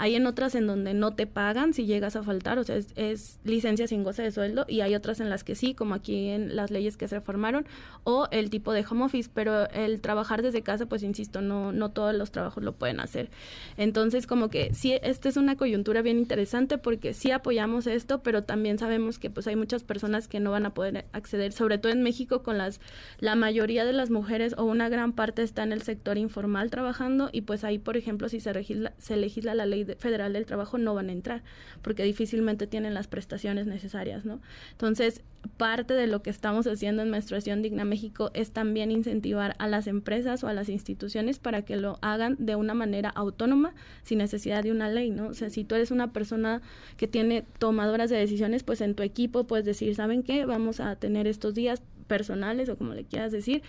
Hay 0.00 0.14
en 0.14 0.26
otras 0.26 0.54
en 0.54 0.66
donde 0.66 0.94
no 0.94 1.12
te 1.12 1.26
pagan 1.26 1.74
si 1.74 1.84
llegas 1.84 2.16
a 2.16 2.22
faltar, 2.22 2.58
o 2.58 2.64
sea, 2.64 2.76
es, 2.76 3.38
licencia 3.44 3.86
sin 3.86 4.02
goce 4.02 4.22
de 4.22 4.30
sueldo 4.32 4.64
y 4.66 4.80
hay 4.80 4.94
otras 4.94 5.20
en 5.20 5.28
las 5.28 5.44
que 5.44 5.54
sí, 5.54 5.74
como 5.74 5.92
aquí 5.92 6.28
en 6.28 6.56
las 6.56 6.70
leyes 6.70 6.96
que 6.96 7.06
se 7.06 7.16
reformaron, 7.16 7.66
o 8.02 8.26
el 8.30 8.48
tipo 8.48 8.72
de 8.72 8.82
home 8.88 9.04
office, 9.04 9.28
pero 9.34 9.68
el 9.68 10.00
trabajar 10.00 10.40
desde 10.40 10.62
casa, 10.62 10.86
pues 10.86 11.02
insisto, 11.02 11.42
no, 11.42 11.72
no 11.72 11.90
todos 11.90 12.14
los 12.14 12.30
trabajos 12.30 12.64
lo 12.64 12.72
pueden 12.72 12.98
hacer. 12.98 13.28
Entonces, 13.76 14.26
como 14.26 14.48
que 14.48 14.72
sí, 14.72 14.98
esta 15.02 15.28
es 15.28 15.36
una 15.36 15.56
coyuntura 15.56 16.00
bien 16.00 16.18
interesante 16.18 16.78
porque 16.78 17.12
sí 17.12 17.30
apoyamos 17.30 17.86
esto, 17.86 18.22
pero 18.22 18.42
también 18.42 18.78
sabemos 18.78 19.18
que 19.18 19.28
pues 19.28 19.48
hay 19.48 19.56
muchas 19.56 19.84
personas 19.84 20.28
que 20.28 20.40
no 20.40 20.50
van 20.50 20.64
a 20.64 20.72
poder 20.72 21.04
acceder, 21.12 21.52
sobre 21.52 21.76
todo 21.76 21.92
en 21.92 22.02
México 22.02 22.42
con 22.42 22.56
las, 22.56 22.80
la 23.18 23.34
mayoría 23.34 23.84
de 23.84 23.92
las 23.92 24.08
mujeres 24.08 24.54
o 24.56 24.64
una 24.64 24.88
gran 24.88 25.12
parte 25.12 25.42
está 25.42 25.62
en 25.62 25.72
el 25.72 25.82
sector 25.82 26.16
informal 26.16 26.70
trabajando 26.70 27.28
y 27.32 27.42
pues 27.42 27.64
ahí, 27.64 27.78
por 27.78 27.98
ejemplo, 27.98 28.30
si 28.30 28.40
se 28.40 28.54
legisla, 28.54 28.94
se 28.96 29.18
legisla 29.18 29.54
la 29.54 29.66
ley 29.66 29.89
Federal 29.96 30.32
del 30.32 30.46
Trabajo 30.46 30.78
no 30.78 30.94
van 30.94 31.08
a 31.08 31.12
entrar, 31.12 31.42
porque 31.82 32.02
difícilmente 32.02 32.66
tienen 32.66 32.94
las 32.94 33.08
prestaciones 33.08 33.66
necesarias, 33.66 34.24
¿no? 34.24 34.40
Entonces, 34.72 35.22
parte 35.56 35.94
de 35.94 36.06
lo 36.06 36.22
que 36.22 36.30
estamos 36.30 36.66
haciendo 36.66 37.02
en 37.02 37.10
Menstruación 37.10 37.62
Digna 37.62 37.84
México 37.84 38.30
es 38.34 38.50
también 38.50 38.90
incentivar 38.90 39.56
a 39.58 39.68
las 39.68 39.86
empresas 39.86 40.44
o 40.44 40.48
a 40.48 40.52
las 40.52 40.68
instituciones 40.68 41.38
para 41.38 41.62
que 41.62 41.76
lo 41.76 41.98
hagan 42.02 42.36
de 42.38 42.56
una 42.56 42.74
manera 42.74 43.08
autónoma, 43.10 43.74
sin 44.02 44.18
necesidad 44.18 44.62
de 44.62 44.70
una 44.70 44.88
ley, 44.88 45.10
¿no? 45.10 45.28
O 45.28 45.34
sea, 45.34 45.50
si 45.50 45.64
tú 45.64 45.74
eres 45.74 45.90
una 45.90 46.12
persona 46.12 46.60
que 46.96 47.08
tiene 47.08 47.44
tomadoras 47.58 48.10
de 48.10 48.16
decisiones, 48.16 48.62
pues 48.62 48.80
en 48.80 48.94
tu 48.94 49.02
equipo 49.02 49.44
puedes 49.44 49.64
decir, 49.64 49.94
¿saben 49.94 50.22
qué? 50.22 50.44
Vamos 50.44 50.80
a 50.80 50.96
tener 50.96 51.26
estos 51.26 51.54
días 51.54 51.82
personales 52.10 52.68
o 52.68 52.76
como 52.76 52.92
le 52.92 53.04
quieras 53.04 53.30
decir, 53.30 53.62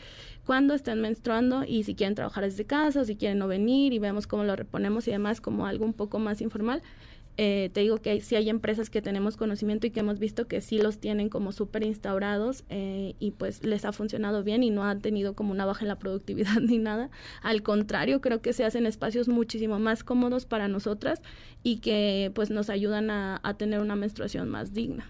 cuando 0.47 0.73
estén 0.73 0.99
menstruando 0.99 1.63
y 1.63 1.83
si 1.83 1.93
quieren 1.93 2.15
trabajar 2.15 2.43
desde 2.43 2.65
casa 2.65 3.01
o 3.01 3.05
si 3.05 3.15
quieren 3.15 3.37
no 3.37 3.47
venir 3.47 3.93
y 3.93 3.99
vemos 3.99 4.25
cómo 4.25 4.43
lo 4.43 4.55
reponemos 4.55 5.07
y 5.07 5.11
demás 5.11 5.41
como 5.41 5.67
algo 5.67 5.85
un 5.85 5.93
poco 5.93 6.17
más 6.17 6.41
informal. 6.41 6.81
Eh, 7.37 7.69
te 7.71 7.81
digo 7.81 7.97
que 7.97 8.09
hay, 8.09 8.21
sí 8.21 8.35
hay 8.35 8.49
empresas 8.49 8.89
que 8.89 9.01
tenemos 9.01 9.37
conocimiento 9.37 9.85
y 9.85 9.91
que 9.91 10.01
hemos 10.01 10.17
visto 10.17 10.47
que 10.47 10.59
sí 10.59 10.79
los 10.79 10.97
tienen 10.97 11.29
como 11.29 11.51
súper 11.51 11.83
instaurados 11.83 12.63
eh, 12.69 13.13
y 13.19 13.31
pues 13.31 13.63
les 13.63 13.85
ha 13.85 13.91
funcionado 13.91 14.43
bien 14.43 14.63
y 14.63 14.71
no 14.71 14.83
han 14.83 15.01
tenido 15.01 15.33
como 15.33 15.51
una 15.51 15.65
baja 15.65 15.83
en 15.83 15.89
la 15.89 15.99
productividad 15.99 16.59
ni 16.61 16.79
nada. 16.79 17.11
Al 17.43 17.61
contrario, 17.61 18.21
creo 18.21 18.41
que 18.41 18.53
se 18.53 18.65
hacen 18.65 18.87
espacios 18.87 19.27
muchísimo 19.27 19.77
más 19.77 20.03
cómodos 20.03 20.45
para 20.45 20.67
nosotras 20.67 21.21
y 21.61 21.77
que 21.77 22.31
pues 22.33 22.49
nos 22.49 22.71
ayudan 22.71 23.11
a 23.11 23.55
tener 23.59 23.81
una 23.81 23.95
menstruación 23.95 24.49
más 24.49 24.73
digna. 24.73 25.07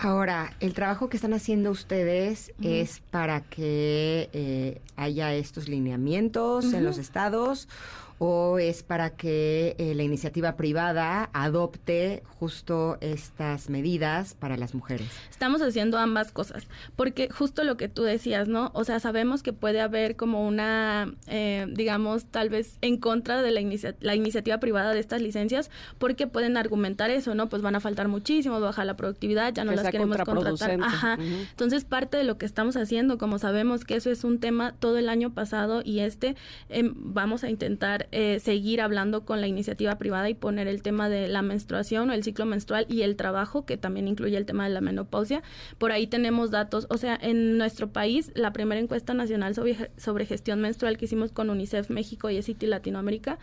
Ahora, 0.00 0.52
el 0.60 0.74
trabajo 0.74 1.08
que 1.08 1.16
están 1.16 1.34
haciendo 1.34 1.72
ustedes 1.72 2.52
es 2.62 3.00
para 3.10 3.40
que 3.40 4.30
eh, 4.32 4.80
haya 4.94 5.34
estos 5.34 5.68
lineamientos 5.68 6.72
en 6.72 6.84
los 6.84 6.98
estados 6.98 7.68
o 8.18 8.58
es 8.58 8.82
para 8.82 9.10
que 9.10 9.76
eh, 9.78 9.94
la 9.94 10.02
iniciativa 10.02 10.56
privada 10.56 11.30
adopte 11.32 12.22
justo 12.26 12.98
estas 13.00 13.70
medidas 13.70 14.34
para 14.34 14.56
las 14.56 14.74
mujeres? 14.74 15.08
Estamos 15.30 15.62
haciendo 15.62 15.98
ambas 15.98 16.32
cosas, 16.32 16.66
porque 16.96 17.28
justo 17.30 17.64
lo 17.64 17.76
que 17.76 17.88
tú 17.88 18.02
decías, 18.02 18.48
¿no? 18.48 18.70
O 18.74 18.84
sea, 18.84 19.00
sabemos 19.00 19.42
que 19.42 19.52
puede 19.52 19.80
haber 19.80 20.16
como 20.16 20.46
una, 20.46 21.14
eh, 21.28 21.66
digamos, 21.70 22.24
tal 22.24 22.48
vez 22.48 22.76
en 22.80 22.96
contra 22.96 23.40
de 23.42 23.52
la, 23.52 23.60
la 24.00 24.14
iniciativa 24.14 24.58
privada 24.58 24.92
de 24.92 25.00
estas 25.00 25.22
licencias, 25.22 25.70
porque 25.98 26.26
pueden 26.26 26.56
argumentar 26.56 27.10
eso, 27.10 27.34
¿no? 27.34 27.48
Pues 27.48 27.62
van 27.62 27.76
a 27.76 27.80
faltar 27.80 28.08
muchísimo, 28.08 28.60
baja 28.60 28.84
la 28.84 28.96
productividad, 28.96 29.52
ya 29.54 29.64
no 29.64 29.72
las 29.72 29.88
queremos 29.90 30.18
contratar. 30.18 30.78
Ajá. 30.82 31.18
Entonces, 31.20 31.84
parte 31.84 32.16
de 32.16 32.24
lo 32.24 32.38
que 32.38 32.46
estamos 32.46 32.76
haciendo, 32.76 33.18
como 33.18 33.38
sabemos 33.38 33.84
que 33.84 33.96
eso 33.96 34.10
es 34.10 34.24
un 34.24 34.40
tema 34.40 34.74
todo 34.78 34.98
el 34.98 35.08
año 35.08 35.32
pasado 35.32 35.82
y 35.84 36.00
este, 36.00 36.36
em, 36.68 36.94
vamos 36.96 37.44
a 37.44 37.50
intentar 37.50 38.07
eh, 38.12 38.40
seguir 38.40 38.80
hablando 38.80 39.24
con 39.24 39.40
la 39.40 39.46
iniciativa 39.46 39.96
privada 39.98 40.28
y 40.28 40.34
poner 40.34 40.68
el 40.68 40.82
tema 40.82 41.08
de 41.08 41.28
la 41.28 41.42
menstruación 41.42 42.10
o 42.10 42.12
el 42.12 42.24
ciclo 42.24 42.46
menstrual 42.46 42.86
y 42.88 43.02
el 43.02 43.16
trabajo, 43.16 43.64
que 43.64 43.76
también 43.76 44.08
incluye 44.08 44.36
el 44.36 44.46
tema 44.46 44.64
de 44.64 44.74
la 44.74 44.80
menopausia. 44.80 45.42
Por 45.78 45.92
ahí 45.92 46.06
tenemos 46.06 46.50
datos, 46.50 46.86
o 46.90 46.96
sea, 46.96 47.18
en 47.20 47.58
nuestro 47.58 47.88
país, 47.88 48.32
la 48.34 48.52
primera 48.52 48.80
encuesta 48.80 49.14
nacional 49.14 49.54
sobre, 49.54 49.90
sobre 49.96 50.26
gestión 50.26 50.60
menstrual 50.60 50.96
que 50.96 51.04
hicimos 51.04 51.32
con 51.32 51.50
UNICEF 51.50 51.90
México 51.90 52.30
y 52.30 52.40
SITI 52.40 52.66
Latinoamérica, 52.66 53.38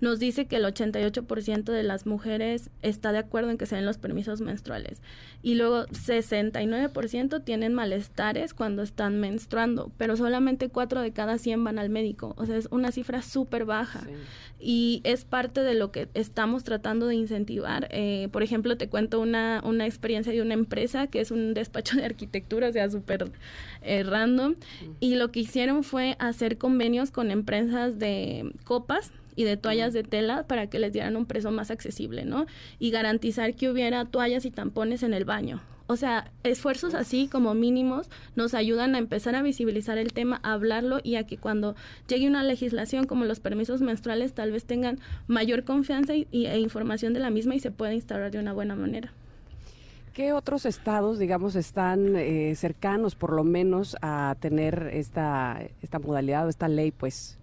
nos 0.00 0.18
dice 0.18 0.46
que 0.46 0.56
el 0.56 0.64
88% 0.64 1.64
de 1.64 1.82
las 1.82 2.06
mujeres 2.06 2.70
está 2.82 3.12
de 3.12 3.18
acuerdo 3.18 3.50
en 3.50 3.58
que 3.58 3.66
se 3.66 3.76
den 3.76 3.86
los 3.86 3.98
permisos 3.98 4.40
menstruales. 4.40 5.02
Y 5.42 5.54
luego 5.54 5.84
69% 5.86 7.44
tienen 7.44 7.74
malestares 7.74 8.54
cuando 8.54 8.82
están 8.82 9.20
menstruando, 9.20 9.90
pero 9.96 10.16
solamente 10.16 10.68
4 10.68 11.00
de 11.00 11.12
cada 11.12 11.38
100 11.38 11.64
van 11.64 11.78
al 11.78 11.90
médico. 11.90 12.34
O 12.36 12.46
sea, 12.46 12.56
es 12.56 12.68
una 12.70 12.92
cifra 12.92 13.22
súper 13.22 13.64
baja. 13.64 14.00
Y 14.58 15.00
es 15.04 15.24
parte 15.24 15.62
de 15.62 15.74
lo 15.74 15.90
que 15.90 16.08
estamos 16.14 16.64
tratando 16.64 17.06
de 17.06 17.14
incentivar. 17.14 17.88
Eh, 17.90 18.28
por 18.30 18.42
ejemplo, 18.42 18.76
te 18.76 18.88
cuento 18.88 19.20
una, 19.20 19.62
una 19.64 19.86
experiencia 19.86 20.32
de 20.32 20.42
una 20.42 20.54
empresa 20.54 21.06
que 21.06 21.20
es 21.20 21.30
un 21.30 21.54
despacho 21.54 21.96
de 21.96 22.04
arquitectura, 22.04 22.68
o 22.68 22.72
sea, 22.72 22.88
súper 22.90 23.30
eh, 23.82 24.02
random. 24.02 24.54
Y 25.00 25.14
lo 25.14 25.30
que 25.30 25.40
hicieron 25.40 25.82
fue 25.82 26.16
hacer 26.18 26.58
convenios 26.58 27.10
con 27.10 27.30
empresas 27.30 27.98
de 27.98 28.52
copas 28.64 29.12
y 29.36 29.44
de 29.44 29.56
toallas 29.56 29.92
de 29.92 30.02
tela 30.02 30.46
para 30.46 30.68
que 30.68 30.78
les 30.78 30.92
dieran 30.92 31.16
un 31.16 31.24
precio 31.24 31.50
más 31.50 31.70
accesible, 31.70 32.24
¿no? 32.24 32.46
Y 32.78 32.90
garantizar 32.90 33.54
que 33.54 33.70
hubiera 33.70 34.04
toallas 34.04 34.44
y 34.44 34.50
tampones 34.50 35.02
en 35.02 35.14
el 35.14 35.24
baño. 35.24 35.62
O 35.90 35.96
sea, 35.96 36.30
esfuerzos 36.44 36.94
así 36.94 37.26
como 37.26 37.52
mínimos 37.54 38.08
nos 38.36 38.54
ayudan 38.54 38.94
a 38.94 38.98
empezar 38.98 39.34
a 39.34 39.42
visibilizar 39.42 39.98
el 39.98 40.12
tema, 40.12 40.38
a 40.44 40.52
hablarlo 40.52 41.00
y 41.02 41.16
a 41.16 41.26
que 41.26 41.36
cuando 41.36 41.74
llegue 42.06 42.28
una 42.28 42.44
legislación 42.44 43.06
como 43.06 43.24
los 43.24 43.40
permisos 43.40 43.80
menstruales 43.80 44.32
tal 44.32 44.52
vez 44.52 44.64
tengan 44.66 45.00
mayor 45.26 45.64
confianza 45.64 46.14
y, 46.14 46.28
e 46.30 46.60
información 46.60 47.12
de 47.12 47.18
la 47.18 47.30
misma 47.30 47.56
y 47.56 47.58
se 47.58 47.72
pueda 47.72 47.92
instaurar 47.92 48.30
de 48.30 48.38
una 48.38 48.52
buena 48.52 48.76
manera. 48.76 49.12
¿Qué 50.12 50.32
otros 50.32 50.66
estados, 50.66 51.18
digamos, 51.18 51.54
están 51.54 52.16
eh, 52.16 52.54
cercanos 52.56 53.14
por 53.14 53.32
lo 53.32 53.44
menos 53.44 53.96
a 54.02 54.36
tener 54.40 54.90
esta, 54.92 55.62
esta 55.82 55.98
modalidad 55.98 56.46
o 56.46 56.48
esta 56.48 56.68
ley, 56.68 56.90
pues? 56.90 57.38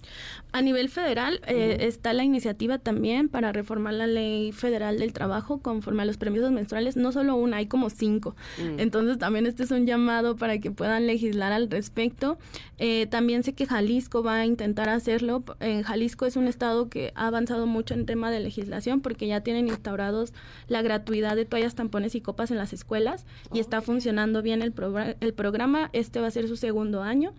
A 0.51 0.61
nivel 0.61 0.89
federal 0.89 1.41
eh, 1.47 1.77
está 1.81 2.13
la 2.13 2.23
iniciativa 2.23 2.77
también 2.77 3.29
para 3.29 3.51
reformar 3.51 3.93
la 3.93 4.07
ley 4.07 4.51
federal 4.51 4.99
del 4.99 5.13
trabajo 5.13 5.59
conforme 5.59 6.01
a 6.01 6.05
los 6.05 6.17
permisos 6.17 6.51
menstruales. 6.51 6.97
No 6.97 7.11
solo 7.11 7.35
una, 7.35 7.57
hay 7.57 7.67
como 7.67 7.89
cinco. 7.89 8.35
Mm. 8.57 8.79
Entonces 8.79 9.17
también 9.17 9.45
este 9.45 9.63
es 9.63 9.71
un 9.71 9.85
llamado 9.85 10.35
para 10.35 10.57
que 10.59 10.71
puedan 10.71 11.07
legislar 11.07 11.53
al 11.53 11.69
respecto. 11.69 12.37
Eh, 12.79 13.07
también 13.07 13.43
sé 13.43 13.53
que 13.53 13.65
Jalisco 13.65 14.23
va 14.23 14.35
a 14.35 14.45
intentar 14.45 14.89
hacerlo. 14.89 15.43
En 15.59 15.83
Jalisco 15.83 16.25
es 16.25 16.35
un 16.35 16.47
estado 16.47 16.89
que 16.89 17.11
ha 17.15 17.27
avanzado 17.27 17.65
mucho 17.65 17.93
en 17.93 18.05
tema 18.05 18.31
de 18.31 18.39
legislación 18.39 19.01
porque 19.01 19.27
ya 19.27 19.41
tienen 19.41 19.67
instaurados 19.67 20.33
la 20.67 20.81
gratuidad 20.81 21.35
de 21.35 21.45
toallas, 21.45 21.75
tampones 21.75 22.15
y 22.15 22.21
copas 22.21 22.51
en 22.51 22.57
las 22.57 22.66
escuelas 22.73 23.25
y 23.53 23.59
está 23.59 23.81
funcionando 23.81 24.41
bien 24.41 24.61
el, 24.61 24.73
el 25.19 25.33
programa. 25.33 25.89
Este 25.93 26.19
va 26.19 26.27
a 26.27 26.31
ser 26.31 26.47
su 26.47 26.55
segundo 26.55 27.01
año. 27.03 27.33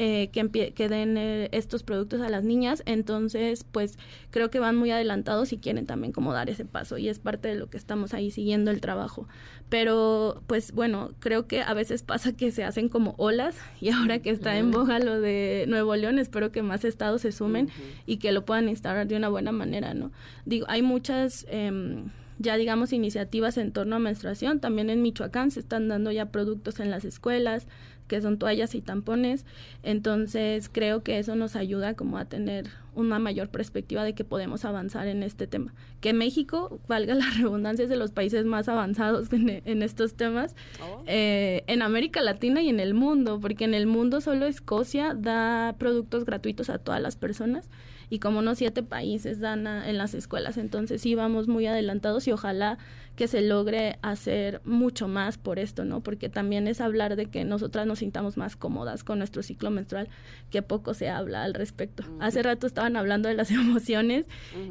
Eh, 0.00 0.30
que, 0.30 0.72
que, 0.74 0.88
den 0.88 1.16
eh, 1.16 1.48
estos 1.50 1.82
productos 1.82 2.20
a 2.20 2.28
las 2.28 2.44
niñas. 2.44 2.84
Entonces, 2.86 3.64
pues 3.64 3.98
creo 4.30 4.48
que 4.48 4.60
van 4.60 4.76
muy 4.76 4.92
adelantados 4.92 5.52
y 5.52 5.58
quieren 5.58 5.86
también 5.86 6.12
como 6.12 6.32
dar 6.32 6.48
ese 6.48 6.64
paso 6.64 6.98
y 6.98 7.08
es 7.08 7.18
parte 7.18 7.48
de 7.48 7.56
lo 7.56 7.68
que 7.68 7.76
estamos 7.76 8.14
ahí 8.14 8.30
siguiendo 8.30 8.70
el 8.70 8.80
trabajo. 8.80 9.26
Pero, 9.68 10.40
pues 10.46 10.70
bueno, 10.70 11.10
creo 11.18 11.48
que 11.48 11.62
a 11.62 11.74
veces 11.74 12.04
pasa 12.04 12.32
que 12.32 12.52
se 12.52 12.62
hacen 12.62 12.88
como 12.88 13.16
olas 13.18 13.56
y 13.80 13.90
ahora 13.90 14.20
que 14.20 14.30
está 14.30 14.56
en 14.56 14.70
boga 14.70 15.00
lo 15.00 15.20
de 15.20 15.64
Nuevo 15.66 15.96
León, 15.96 16.20
espero 16.20 16.52
que 16.52 16.62
más 16.62 16.84
estados 16.84 17.22
se 17.22 17.32
sumen 17.32 17.68
y 18.06 18.18
que 18.18 18.30
lo 18.30 18.44
puedan 18.44 18.68
instaurar 18.68 19.08
de 19.08 19.16
una 19.16 19.28
buena 19.28 19.50
manera, 19.50 19.94
¿no? 19.94 20.12
Digo, 20.44 20.66
hay 20.68 20.82
muchas... 20.82 21.44
Eh, 21.48 22.04
ya 22.38 22.56
digamos 22.56 22.92
iniciativas 22.92 23.58
en 23.58 23.72
torno 23.72 23.96
a 23.96 23.98
menstruación. 23.98 24.60
También 24.60 24.90
en 24.90 25.02
Michoacán 25.02 25.50
se 25.50 25.60
están 25.60 25.88
dando 25.88 26.10
ya 26.10 26.26
productos 26.26 26.80
en 26.80 26.90
las 26.90 27.04
escuelas, 27.04 27.66
que 28.06 28.20
son 28.20 28.38
toallas 28.38 28.74
y 28.74 28.80
tampones. 28.80 29.44
Entonces 29.82 30.68
creo 30.72 31.02
que 31.02 31.18
eso 31.18 31.36
nos 31.36 31.56
ayuda 31.56 31.94
como 31.94 32.18
a 32.18 32.24
tener 32.24 32.70
una 32.94 33.18
mayor 33.18 33.48
perspectiva 33.48 34.02
de 34.02 34.14
que 34.14 34.24
podemos 34.24 34.64
avanzar 34.64 35.06
en 35.06 35.22
este 35.22 35.46
tema. 35.46 35.74
Que 36.00 36.12
México, 36.12 36.80
valga 36.88 37.14
la 37.14 37.28
redundancia, 37.36 37.84
es 37.84 37.90
de 37.90 37.96
los 37.96 38.10
países 38.10 38.44
más 38.44 38.68
avanzados 38.68 39.32
en, 39.32 39.82
estos 39.82 40.14
temas 40.14 40.56
oh. 40.82 41.02
eh, 41.06 41.62
en 41.66 41.82
América 41.82 42.22
Latina 42.22 42.62
y 42.62 42.68
en 42.68 42.80
el 42.80 42.94
mundo, 42.94 43.38
porque 43.40 43.64
en 43.64 43.74
el 43.74 43.86
mundo 43.86 44.20
solo 44.20 44.46
Escocia 44.46 45.14
da 45.14 45.76
productos 45.78 46.24
gratuitos 46.24 46.70
a 46.70 46.78
todas 46.78 47.00
las 47.00 47.16
personas 47.16 47.68
y 48.10 48.18
como 48.18 48.38
unos 48.38 48.58
siete 48.58 48.82
países 48.82 49.40
dan 49.40 49.66
en 49.66 49.98
las 49.98 50.14
escuelas. 50.14 50.56
Entonces 50.56 51.02
sí 51.02 51.14
vamos 51.14 51.48
muy 51.48 51.66
adelantados 51.66 52.26
y 52.28 52.32
ojalá 52.32 52.78
que 53.16 53.26
se 53.26 53.42
logre 53.42 53.98
hacer 54.00 54.60
mucho 54.64 55.08
más 55.08 55.38
por 55.38 55.58
esto, 55.58 55.84
¿no? 55.84 56.00
Porque 56.02 56.28
también 56.28 56.68
es 56.68 56.80
hablar 56.80 57.16
de 57.16 57.26
que 57.26 57.44
nosotras 57.44 57.86
nos 57.86 57.98
sintamos 57.98 58.36
más 58.36 58.54
cómodas 58.54 59.02
con 59.02 59.18
nuestro 59.18 59.42
ciclo 59.42 59.70
menstrual, 59.70 60.08
que 60.50 60.62
poco 60.62 60.94
se 60.94 61.08
habla 61.08 61.42
al 61.42 61.54
respecto. 61.54 62.04
Hace 62.20 62.42
rato 62.42 62.66
estaban 62.66 62.96
hablando 62.96 63.28
de 63.28 63.34
las 63.34 63.50
emociones 63.50 64.26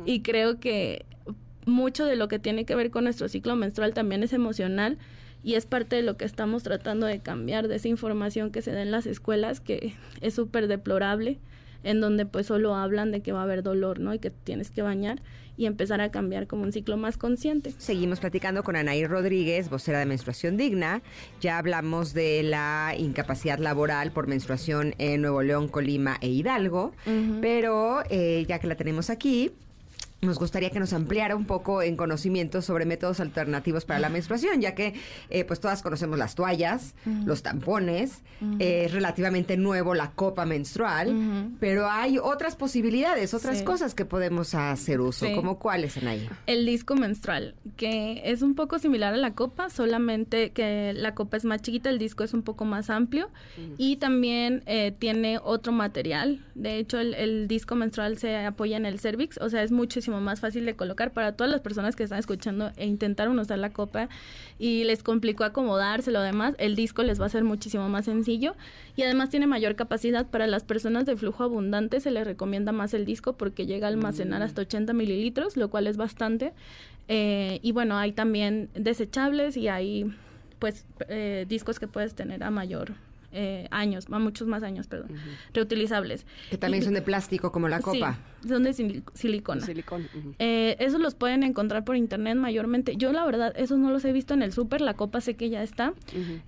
y 0.06 0.22
creo 0.22 0.60
que 0.60 1.06
mucho 1.66 2.06
de 2.06 2.16
lo 2.16 2.30
que 2.30 2.40
tiene 2.40 2.66
que 2.66 2.76
ver 2.76 2.90
con 2.90 3.04
nuestro 3.04 3.28
ciclo 3.28 3.56
menstrual 3.58 3.94
también 3.94 4.24
es 4.24 4.32
emocional 4.32 4.98
y 5.44 5.56
es 5.56 5.66
parte 5.66 5.98
de 5.98 6.02
lo 6.02 6.16
que 6.16 6.26
estamos 6.26 6.64
tratando 6.64 7.06
de 7.06 7.20
cambiar, 7.20 7.68
de 7.68 7.76
esa 7.76 7.90
información 7.90 8.52
que 8.52 8.62
se 8.62 8.72
da 8.72 8.82
en 8.82 8.92
las 8.92 9.06
escuelas, 9.06 9.60
que 9.60 9.94
es 10.22 10.34
súper 10.34 10.68
deplorable 10.68 11.40
en 11.84 12.02
donde 12.02 12.26
pues 12.26 12.48
solo 12.48 12.76
hablan 12.76 13.12
de 13.12 13.22
que 13.22 13.32
va 13.32 13.42
a 13.42 13.44
haber 13.44 13.64
dolor, 13.64 14.00
¿no? 14.00 14.14
Y 14.14 14.20
que 14.20 14.30
tienes 14.30 14.72
que 14.72 14.82
bañar 14.82 15.22
y 15.58 15.66
empezar 15.66 16.02
a 16.02 16.12
cambiar 16.12 16.48
como 16.48 16.64
un 16.64 16.72
ciclo 16.72 16.98
más 16.98 17.18
consciente. 17.18 17.74
Seguimos 17.78 18.20
platicando 18.20 18.64
con 18.64 18.76
Anaí 18.76 19.06
Rodríguez, 19.06 19.70
vocera 19.70 20.00
de 20.00 20.06
Menstruación 20.06 20.56
Digna. 20.56 21.02
Ya 21.42 21.58
hablamos 21.58 22.14
de 22.14 22.44
la 22.44 22.94
incapacidad 22.98 23.58
laboral 23.58 24.12
por 24.12 24.28
menstruación 24.28 24.94
en 25.00 25.22
Nuevo 25.22 25.42
León, 25.42 25.68
Colima 25.68 26.18
e 26.22 26.30
Hidalgo, 26.30 26.94
pero 27.42 28.04
eh, 28.10 28.46
ya 28.48 28.60
que 28.60 28.68
la 28.68 28.76
tenemos 28.76 29.10
aquí, 29.10 29.52
nos 30.22 30.40
gustaría 30.40 30.72
que 30.72 30.80
nos 30.80 30.94
ampliara 30.94 31.36
un 31.36 31.46
poco 31.46 31.82
en 31.82 31.96
conocimientos 31.96 32.66
sobre 32.66 32.86
métodos 32.86 33.20
alternativos 33.20 33.86
para 33.86 34.00
la 34.00 34.10
menstruación, 34.10 34.62
ya 34.62 34.74
que 34.74 34.96
eh, 35.30 35.44
pues 35.46 35.60
todas 35.60 35.84
conocemos 35.84 36.18
las 36.18 36.36
toallas, 36.36 36.96
los 37.26 37.44
tampones, 37.44 38.24
es 38.60 38.92
relativamente 38.92 39.58
nuevo 39.58 39.94
la 39.94 40.12
copa 40.12 40.46
menstrual, 40.46 41.56
pero 41.60 41.90
hay 41.90 42.18
otras 42.18 42.56
posibilidades, 42.56 43.34
otras 43.34 43.62
cosas 43.62 43.94
que 43.94 44.06
podemos 44.06 44.56
hacer 44.56 45.02
uso, 45.02 45.28
como 45.36 45.60
cuáles 45.60 45.98
en 45.98 46.08
ahí. 46.08 46.30
El 46.48 46.66
disco 46.66 46.96
menstrual, 46.96 47.56
que 47.76 48.22
es 48.26 48.42
un 48.42 48.56
poco 48.56 48.80
similar 48.80 49.14
a 49.14 49.18
la 49.18 49.34
copa, 49.34 49.70
solamente 49.70 50.52
que 50.52 50.94
la 50.96 51.14
copa 51.14 51.38
es 51.38 51.46
más 51.46 51.62
chiquita, 51.62 51.90
el 51.90 52.00
disco 52.00 52.24
es 52.24 52.34
un 52.34 52.42
poco 52.42 52.66
más 52.66 52.90
amplio 52.90 53.30
y 53.78 53.98
también 53.98 54.64
eh, 54.66 54.96
tiene 54.98 55.40
otro 55.44 55.72
material. 55.72 56.44
De 56.56 56.78
hecho, 56.78 57.00
el, 57.00 57.14
el 57.14 57.48
disco 57.48 57.76
menstrual 57.76 58.18
se 58.18 58.36
apoya 58.36 58.78
en 58.78 58.86
el 58.86 59.00
cervix, 59.00 59.38
o 59.38 59.50
sea, 59.50 59.62
es 59.62 59.72
mucho 59.72 60.02
más 60.10 60.40
fácil 60.40 60.66
de 60.66 60.76
colocar 60.76 61.12
para 61.12 61.34
todas 61.34 61.52
las 61.52 61.62
personas 61.62 61.96
que 61.96 62.04
están 62.04 62.20
escuchando 62.20 62.72
e 62.78 62.86
intentaron 62.86 63.38
usar 63.40 63.60
la 63.60 63.72
copa 63.72 64.10
y 64.60 64.84
les 64.84 65.04
complicó 65.04 65.44
acomodarse 65.44 66.12
lo 66.12 66.22
demás, 66.22 66.56
el 66.58 66.76
disco 66.76 67.04
les 67.04 67.22
va 67.22 67.26
a 67.26 67.30
ser 67.30 67.44
muchísimo 67.44 67.90
más 67.90 68.06
sencillo 68.06 68.56
y 68.96 69.04
además 69.04 69.30
tiene 69.30 69.48
mayor 69.48 69.76
capacidad 69.76 70.26
para 70.26 70.48
las 70.48 70.64
personas 70.64 71.06
de 71.06 71.16
flujo 71.16 71.44
abundante, 71.44 72.00
se 72.00 72.12
les 72.12 72.26
recomienda 72.26 72.72
más 72.72 72.94
el 72.94 73.06
disco 73.06 73.34
porque 73.34 73.66
llega 73.66 73.88
a 73.88 73.90
almacenar 73.90 74.42
hasta 74.42 74.62
80 74.62 74.94
mililitros, 74.94 75.58
lo 75.58 75.70
cual 75.70 75.88
es 75.88 75.98
bastante. 75.98 76.54
Eh, 77.08 77.60
y 77.62 77.72
bueno, 77.72 77.98
hay 77.98 78.12
también 78.12 78.70
desechables 78.74 79.56
y 79.58 79.68
hay 79.68 80.14
pues 80.60 80.86
eh, 81.08 81.46
discos 81.48 81.80
que 81.80 81.88
puedes 81.88 82.16
tener 82.16 82.44
a 82.44 82.52
mayor 82.52 82.94
eh, 83.40 83.68
años, 83.70 84.08
a 84.10 84.18
muchos 84.18 84.48
más 84.48 84.64
años, 84.64 84.88
perdón, 84.88 85.12
reutilizables. 85.54 86.26
Que 86.50 86.58
también 86.58 86.84
son 86.84 86.96
de 86.96 87.04
plástico 87.04 87.52
como 87.52 87.68
la 87.70 87.82
copa. 87.82 88.18
son 88.48 88.64
de 88.64 88.74
silicona. 88.74 89.64
Eh, 90.40 90.76
esos 90.80 91.00
los 91.00 91.14
pueden 91.14 91.44
encontrar 91.44 91.86
por 91.86 91.96
internet 91.96 92.36
mayormente. 92.36 92.96
Yo 92.98 93.14
la 93.14 93.24
verdad, 93.26 93.54
esos 93.56 93.78
no 93.78 93.92
los 93.92 94.04
he 94.06 94.12
visto 94.12 94.34
en 94.34 94.42
el 94.42 94.54
súper, 94.54 94.82
la 94.82 94.96
copa 94.96 95.22
sé 95.22 95.36
que 95.36 95.50
ya 95.50 95.62
está. 95.62 95.94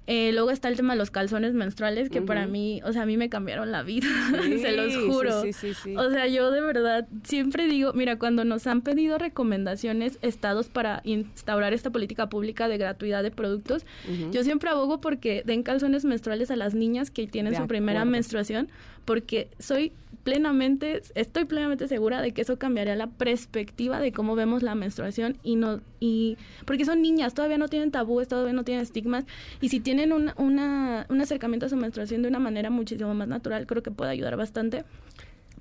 Eh, 0.08 0.32
luego 0.34 0.50
está 0.50 0.68
el 0.68 0.78
tema 0.78 0.94
de 0.94 0.98
los 0.98 1.12
calzones 1.12 1.54
menstruales, 1.54 2.10
que 2.10 2.24
para 2.24 2.48
mí, 2.48 2.82
o 2.84 2.92
sea, 2.92 3.04
a 3.04 3.06
mí 3.06 3.18
me 3.18 3.30
cambiaron 3.30 3.72
la 3.72 3.84
vida, 3.84 4.08
se 4.42 4.72
los 4.72 4.96
juro. 4.96 5.42
o 5.42 6.10
sea, 6.10 6.26
yo 6.26 6.50
de 6.50 6.62
verdad 6.62 7.08
siempre 7.24 7.68
digo, 7.68 7.94
mira, 7.94 8.18
cuando 8.18 8.46
nos 8.46 8.66
han 8.66 8.82
pedido 8.82 9.20
recomendaciones 9.20 10.18
estados 10.24 10.70
para 10.70 11.02
instaurar 11.04 11.74
esta 11.74 11.92
política 11.92 12.30
pública 12.30 12.68
de 12.68 12.80
gratuidad 12.80 13.22
de 13.22 13.30
productos, 13.30 13.86
yo 14.32 14.44
siempre 14.44 14.72
abogo 14.72 15.02
porque 15.02 15.44
den 15.46 15.62
calzones 15.62 16.04
menstruales 16.04 16.50
a 16.50 16.56
las 16.56 16.74
niñas 16.80 17.12
que 17.12 17.28
tienen 17.28 17.56
su 17.56 17.68
primera 17.68 18.06
menstruación, 18.06 18.70
porque 19.06 19.50
soy 19.60 19.92
plenamente, 20.24 21.02
estoy 21.16 21.46
plenamente 21.46 21.88
segura 21.88 22.22
de 22.22 22.32
que 22.32 22.42
eso 22.42 22.60
cambiaría 22.60 22.96
la 22.96 23.08
perspectiva 23.08 24.00
de 24.00 24.12
cómo 24.12 24.36
vemos 24.36 24.64
la 24.64 24.76
menstruación 24.76 25.38
y 25.44 25.56
no, 25.56 25.82
y 26.00 26.38
porque 26.66 26.86
son 26.86 27.02
niñas, 27.02 27.34
todavía 27.34 27.58
no 27.58 27.68
tienen 27.68 27.92
tabúes, 27.92 28.28
todavía 28.28 28.54
no 28.54 28.64
tienen 28.64 28.84
estigmas, 28.84 29.26
y 29.62 29.70
si 29.70 29.80
tienen 29.80 30.14
un, 30.14 30.32
una, 30.38 31.06
un 31.10 31.22
acercamiento 31.22 31.66
a 31.66 31.70
su 31.70 31.76
menstruación 31.76 32.22
de 32.22 32.28
una 32.28 32.40
manera 32.40 32.70
muchísimo 32.70 33.14
más 33.14 33.28
natural, 33.28 33.66
creo 33.66 33.82
que 33.82 33.92
puede 33.92 34.12
ayudar 34.12 34.38
bastante. 34.38 34.84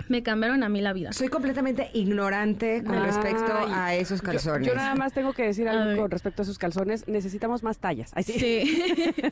Me 0.09 0.23
cambiaron 0.23 0.63
a 0.63 0.69
mí 0.69 0.81
la 0.81 0.93
vida. 0.93 1.13
Soy 1.13 1.29
completamente 1.29 1.91
ignorante 1.95 2.83
con 2.85 3.03
respecto 3.03 3.53
a 3.73 3.95
esos 3.95 4.23
calzones. 4.23 4.67
Yo, 4.67 4.75
nada 4.75 4.95
más 4.95 5.13
tengo 5.13 5.33
que 5.33 5.45
decir 5.45 5.69
algo 5.69 6.03
con 6.03 6.11
respecto 6.11 6.43
a 6.43 6.45
esos 6.45 6.59
calzones. 6.59 7.07
Necesitamos 7.09 7.63
más 7.63 7.79
tallas. 7.79 8.13
sí. 8.25 8.83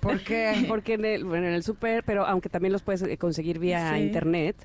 ¿Por 0.00 0.20
qué? 0.20 0.64
Porque 0.68 0.94
en 0.94 1.04
el, 1.04 1.24
bueno, 1.24 1.46
en 1.46 1.54
el 1.54 1.62
súper, 1.62 2.04
pero 2.04 2.26
aunque 2.26 2.48
también 2.48 2.72
los 2.72 2.82
puedes 2.82 3.02
eh, 3.02 3.16
conseguir 3.16 3.58
vía 3.58 3.98
internet 3.98 4.56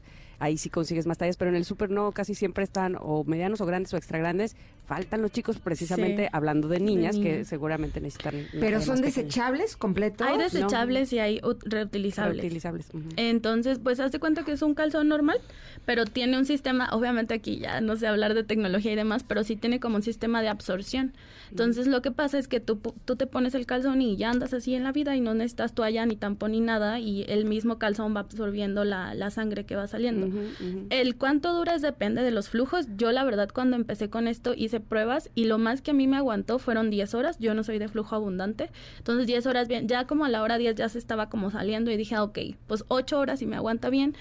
ahí 0.41 0.57
sí 0.57 0.69
consigues 0.69 1.05
más 1.05 1.19
tallas, 1.19 1.37
pero 1.37 1.49
en 1.49 1.55
el 1.55 1.65
súper 1.65 1.91
no, 1.91 2.11
casi 2.11 2.33
siempre 2.33 2.63
están 2.63 2.97
o 2.99 3.23
medianos 3.23 3.61
o 3.61 3.65
grandes 3.65 3.93
o 3.93 3.97
extra 3.97 4.17
grandes. 4.17 4.55
Faltan 4.87 5.21
los 5.21 5.31
chicos 5.31 5.59
precisamente 5.59 6.29
hablando 6.33 6.67
de 6.67 6.79
niñas, 6.79 7.15
que 7.15 7.45
seguramente 7.45 8.01
necesitan. 8.01 8.47
Pero 8.59 8.81
son 8.81 9.01
desechables 9.01 9.77
completos. 9.77 10.27
Hay 10.27 10.39
desechables 10.39 11.13
y 11.13 11.19
hay 11.19 11.39
reutilizables. 11.63 12.37
reutilizables. 12.37 12.87
Entonces, 13.15 13.79
pues 13.79 13.99
haz 13.99 14.11
de 14.11 14.19
cuenta 14.19 14.43
que 14.43 14.51
es 14.51 14.61
un 14.63 14.73
calzón 14.73 15.07
normal, 15.07 15.39
pero 15.85 16.05
tiene 16.05 16.37
un 16.37 16.45
sistema, 16.45 16.89
obviamente 16.91 17.35
aquí 17.35 17.59
ya 17.59 17.79
no 17.79 17.95
sé 17.95 18.07
hablar 18.07 18.33
de 18.33 18.43
tecnología 18.43 18.91
y 18.91 18.95
demás, 18.95 19.23
pero 19.25 19.43
sí 19.43 19.55
tiene 19.55 19.79
como 19.79 19.97
un 19.97 20.03
sistema 20.03 20.41
de 20.41 20.49
absorción. 20.49 21.13
Entonces, 21.51 21.85
lo 21.85 22.01
que 22.01 22.11
pasa 22.11 22.39
es 22.39 22.47
que 22.47 22.59
tú, 22.59 22.79
tú 23.05 23.15
te 23.15 23.27
pones 23.27 23.53
el 23.53 23.65
calzón 23.65 24.01
y 24.01 24.17
ya 24.17 24.31
andas 24.31 24.53
así 24.53 24.73
en 24.73 24.83
la 24.83 24.91
vida 24.91 25.15
y 25.15 25.21
no 25.21 25.33
necesitas 25.33 25.73
toalla 25.73 26.05
ni 26.05 26.15
tampón 26.15 26.53
ni 26.53 26.61
nada 26.61 26.99
y 26.99 27.23
el 27.27 27.45
mismo 27.45 27.77
calzón 27.77 28.15
va 28.15 28.21
absorbiendo 28.21 28.83
la, 28.83 29.13
la 29.13 29.29
sangre 29.29 29.65
que 29.65 29.75
va 29.75 29.87
saliendo. 29.87 30.30
El 30.89 31.15
cuánto 31.15 31.53
dura 31.53 31.75
es 31.75 31.81
depende 31.81 32.21
de 32.23 32.31
los 32.31 32.49
flujos. 32.49 32.87
Yo 32.97 33.11
la 33.11 33.23
verdad 33.23 33.49
cuando 33.53 33.75
empecé 33.75 34.09
con 34.09 34.27
esto 34.27 34.53
hice 34.55 34.79
pruebas 34.79 35.29
y 35.35 35.45
lo 35.45 35.57
más 35.57 35.81
que 35.81 35.91
a 35.91 35.93
mí 35.93 36.07
me 36.07 36.17
aguantó 36.17 36.59
fueron 36.59 36.89
10 36.89 37.13
horas. 37.13 37.37
Yo 37.39 37.53
no 37.53 37.63
soy 37.63 37.79
de 37.79 37.87
flujo 37.87 38.15
abundante. 38.15 38.69
Entonces 38.97 39.27
10 39.27 39.45
horas 39.45 39.67
bien. 39.67 39.87
Ya 39.87 40.07
como 40.07 40.25
a 40.25 40.29
la 40.29 40.41
hora 40.41 40.57
10 40.57 40.75
ya 40.75 40.89
se 40.89 40.97
estaba 40.97 41.29
como 41.29 41.51
saliendo 41.51 41.91
y 41.91 41.97
dije, 41.97 42.15
ah, 42.15 42.23
ok, 42.23 42.39
pues 42.67 42.83
8 42.87 43.19
horas 43.19 43.41
y 43.41 43.45
me 43.45 43.55
aguanta 43.55 43.89
bien. 43.89 44.15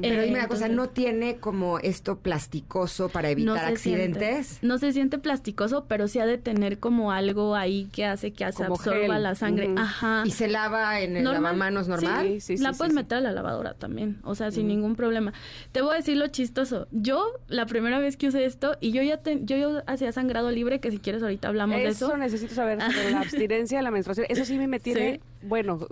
Pero 0.00 0.22
dime 0.22 0.38
una 0.38 0.48
cosa, 0.48 0.68
¿no 0.68 0.88
tiene 0.88 1.36
como 1.36 1.78
esto 1.78 2.18
plasticoso 2.18 3.08
para 3.08 3.30
evitar 3.30 3.66
accidentes? 3.66 4.58
no 4.62 4.78
se 4.78 4.92
siente 4.92 5.18
plasticoso, 5.18 5.84
pero 5.86 6.08
sí 6.08 6.18
ha 6.18 6.26
de 6.26 6.38
tener 6.38 6.78
como 6.78 7.12
algo 7.12 7.54
ahí 7.54 7.88
que 7.92 8.04
hace 8.04 8.32
que 8.32 8.50
se 8.52 8.64
absorba 8.64 9.18
la 9.18 9.34
sangre. 9.34 9.70
Ajá. 9.76 10.22
¿Y 10.24 10.30
se 10.30 10.48
lava 10.48 11.00
en 11.00 11.16
el 11.16 11.24
lavamanos 11.24 11.88
normal? 11.88 12.26
Sí, 12.26 12.40
sí, 12.40 12.56
sí 12.56 12.62
La 12.62 12.72
puedes 12.72 12.94
meter 12.94 13.18
a 13.18 13.20
la 13.20 13.32
lavadora 13.32 13.74
también, 13.74 14.18
o 14.22 14.34
sea, 14.34 14.50
sin 14.50 14.68
ningún 14.68 14.96
problema. 14.96 15.32
Te 15.72 15.82
voy 15.82 15.94
a 15.94 15.96
decir 15.96 16.16
lo 16.16 16.26
chistoso. 16.28 16.86
Yo, 16.90 17.24
la 17.48 17.66
primera 17.66 17.98
vez 17.98 18.16
que 18.16 18.28
usé 18.28 18.44
esto, 18.44 18.76
y 18.80 18.92
yo 18.92 19.02
ya 19.02 19.20
yo, 19.42 19.82
hacía 19.86 20.12
sangrado 20.12 20.50
libre, 20.50 20.80
que 20.80 20.90
si 20.90 20.98
quieres 20.98 21.22
ahorita 21.22 21.48
hablamos 21.48 21.76
de 21.76 21.88
eso. 21.88 22.06
Eso 22.06 22.16
necesito 22.16 22.54
saber, 22.54 22.78
la 22.78 22.86
abstinencia 23.20 23.78
de 23.78 23.84
la 23.84 23.90
menstruación. 23.90 24.26
Eso 24.28 24.44
sí 24.44 24.58
me 24.58 24.80
tiene, 24.80 25.20
bueno, 25.42 25.86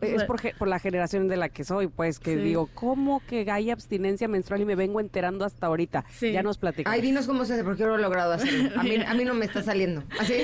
es 0.00 0.24
por, 0.24 0.40
por, 0.56 0.68
la 0.68 0.78
generación 0.78 1.28
de 1.28 1.36
la 1.36 1.48
que 1.48 1.64
soy, 1.64 1.88
pues, 1.88 2.18
que 2.18 2.36
digo, 2.36 2.68
¿cómo 2.74 3.22
que 3.26 3.50
hay 3.50 3.70
abstinencia 3.70 4.28
menstrual 4.28 4.60
y 4.62 4.64
me 4.64 4.74
vengo 4.74 5.00
enterando 5.00 5.44
hasta 5.44 5.66
ahorita? 5.66 6.04
Ya 6.20 6.42
nos 6.42 6.58
platicamos. 6.58 6.94
Ay, 6.94 7.02
dinos 7.02 7.26
cómo 7.26 7.44
se 7.44 7.54
hace, 7.54 7.64
porque 7.64 7.80
yo 7.80 7.88
lo 7.88 7.96
he 7.96 8.02
logrado 8.02 8.32
hacer. 8.32 8.72
A 8.76 8.82
mí, 8.82 8.96
a 8.96 9.14
mí 9.14 9.24
no 9.24 9.34
me 9.34 9.44
está 9.44 9.62
saliendo. 9.62 10.02
¿Así? 10.18 10.34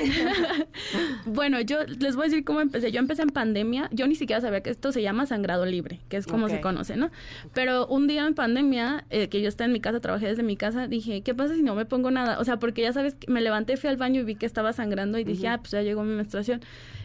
bueno, 1.26 1.61
yo 1.61 1.85
les 1.85 2.14
voy 2.14 2.26
a 2.26 2.29
decir 2.29 2.45
cómo 2.45 2.61
empecé. 2.61 2.93
Yo 2.93 3.00
empecé 3.00 3.23
en 3.23 3.31
pandemia. 3.31 3.88
Yo 3.93 4.07
ni 4.07 4.14
siquiera 4.14 4.41
sabía 4.41 4.62
que 4.62 4.71
esto 4.71 4.93
se 4.93 5.02
llama 5.02 5.26
sangrado 5.26 5.67
libre, 5.67 6.00
que 6.09 6.17
es 6.17 6.26
como 6.26 6.49
se 6.49 6.61
conoce, 6.61 6.97
¿no? 6.97 7.11
Pero 7.55 7.87
un 7.87 8.07
día 8.07 8.26
en 8.26 8.35
pandemia, 8.35 8.62
eh, 9.11 9.28
que 9.28 9.40
yo 9.40 9.49
estaba 9.49 9.66
en 9.66 9.73
mi 9.73 9.81
casa, 9.81 10.00
trabajé 10.00 10.26
desde 10.26 10.42
mi 10.42 10.57
casa, 10.57 10.88
dije, 10.88 11.23
¿qué 11.23 11.35
pasa 11.35 11.54
si 11.54 11.62
no 11.62 11.75
me 11.75 11.85
pongo 11.85 12.11
nada? 12.11 12.38
O 12.38 12.45
sea, 12.45 12.59
porque 12.59 12.83
ya 12.83 12.92
sabes, 12.92 13.16
me 13.26 13.40
levanté, 13.40 13.76
fui 13.76 13.90
al 13.90 13.97
baño 13.97 14.21
y 14.21 14.25
vi 14.25 14.35
que 14.37 14.47
estaba 14.47 14.73
sangrando 14.73 15.19
y 15.19 15.25
dije, 15.25 15.49
ah, 15.49 15.59
pues 15.59 15.73
ya 15.73 15.83
llegó 15.83 16.02
mi 16.02 16.14
menstruación. 16.14 16.61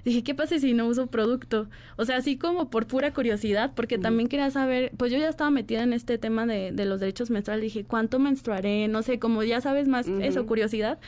Dije, 0.06 0.24
¿qué 0.24 0.36
pasa 0.36 0.60
si 0.60 0.74
no 0.74 0.88
uso 0.88 1.08
producto? 1.08 1.68
O 1.98 2.06
sea, 2.06 2.18
así 2.18 2.38
como 2.38 2.70
por 2.70 2.88
pura 2.88 3.14
curiosidad, 3.14 3.72
porque 3.76 3.98
también 3.98 4.30
quería 4.30 4.50
saber, 4.52 4.92
pues 4.98 5.12
yo 5.12 5.18
ya 5.18 5.30
estaba 5.30 5.50
metida 5.50 5.84
en 5.84 5.94
este 5.94 6.18
tema 6.18 6.46
de, 6.46 6.72
de 6.72 6.86
los 6.86 7.00
derechos 7.00 7.30
menstruales, 7.30 7.64
dije, 7.64 7.84
¿cuánto 7.84 8.20
menstruaré? 8.20 8.88
No 8.88 9.02
sé, 9.02 9.20
como 9.20 9.44
ya 9.44 9.62
sabes 9.62 9.88
más 9.88 10.08
eso, 10.08 10.46
curiosidad. 10.46 11.00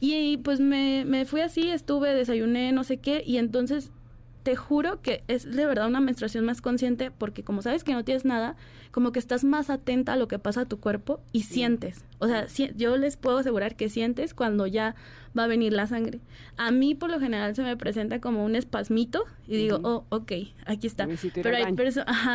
Y 0.00 0.38
pues 0.38 0.60
me, 0.60 1.04
me 1.04 1.26
fui 1.26 1.42
así, 1.42 1.68
estuve, 1.68 2.14
desayuné, 2.14 2.72
no 2.72 2.84
sé 2.84 2.96
qué, 2.96 3.22
y 3.26 3.36
entonces 3.36 3.90
te 4.42 4.56
juro 4.56 5.02
que 5.02 5.22
es 5.28 5.44
de 5.44 5.66
verdad 5.66 5.86
una 5.86 6.00
menstruación 6.00 6.44
más 6.44 6.62
consciente 6.62 7.10
porque 7.10 7.42
como 7.42 7.62
sabes 7.62 7.84
que 7.84 7.92
no 7.92 8.04
tienes 8.04 8.24
nada, 8.24 8.56
como 8.90 9.12
que 9.12 9.18
estás 9.18 9.44
más 9.44 9.70
atenta 9.70 10.14
a 10.14 10.16
lo 10.16 10.28
que 10.28 10.38
pasa 10.38 10.62
a 10.62 10.64
tu 10.64 10.80
cuerpo 10.80 11.20
y 11.32 11.42
sientes. 11.42 12.04
O 12.18 12.26
sea, 12.26 12.46
yo 12.76 12.96
les 12.96 13.16
puedo 13.16 13.38
asegurar 13.38 13.76
que 13.76 13.88
sientes 13.88 14.34
cuando 14.34 14.66
ya 14.66 14.94
va 15.38 15.44
a 15.44 15.46
venir 15.46 15.72
la 15.72 15.86
sangre. 15.86 16.20
A 16.56 16.70
mí 16.70 16.94
por 16.94 17.10
lo 17.10 17.20
general 17.20 17.54
se 17.54 17.62
me 17.62 17.76
presenta 17.76 18.20
como 18.20 18.44
un 18.44 18.56
espasmito 18.56 19.24
y 19.46 19.56
digo, 19.56 19.80
oh, 19.82 20.04
ok, 20.08 20.32
aquí 20.66 20.86
está. 20.86 21.06
Pero 21.34 21.56
hay, 21.56 21.74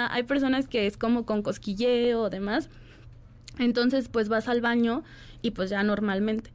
hay 0.10 0.24
personas 0.24 0.68
que 0.68 0.86
es 0.86 0.98
como 0.98 1.26
con 1.26 1.42
cosquilleo 1.42 2.22
o 2.22 2.30
demás. 2.30 2.70
Entonces 3.58 4.10
pues 4.10 4.30
vas 4.30 4.48
al 4.48 4.62
baño 4.62 5.04
y 5.42 5.52
pues 5.52 5.70
ya 5.70 5.82
normalmente. 5.84 6.52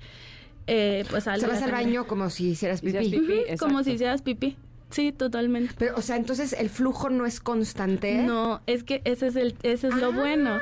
Eh, 0.66 1.04
pues 1.10 1.26
al, 1.26 1.40
vas 1.40 1.62
al 1.62 1.72
baño 1.72 2.06
como 2.06 2.30
si 2.30 2.50
hicieras 2.50 2.80
pipí. 2.80 3.20
como 3.58 3.82
si 3.82 3.92
hicieras 3.92 4.22
pipí. 4.22 4.56
Sí, 4.90 5.12
totalmente. 5.12 5.74
Pero, 5.78 5.94
o 5.96 6.02
sea, 6.02 6.16
entonces 6.16 6.52
el 6.52 6.68
flujo 6.68 7.10
no 7.10 7.24
es 7.24 7.40
constante. 7.40 8.22
No, 8.22 8.60
es 8.66 8.82
que 8.82 9.02
ese 9.04 9.28
es 9.28 9.36
el, 9.36 9.54
ese 9.62 9.88
es 9.88 9.94
lo 9.94 10.12
bueno. 10.12 10.58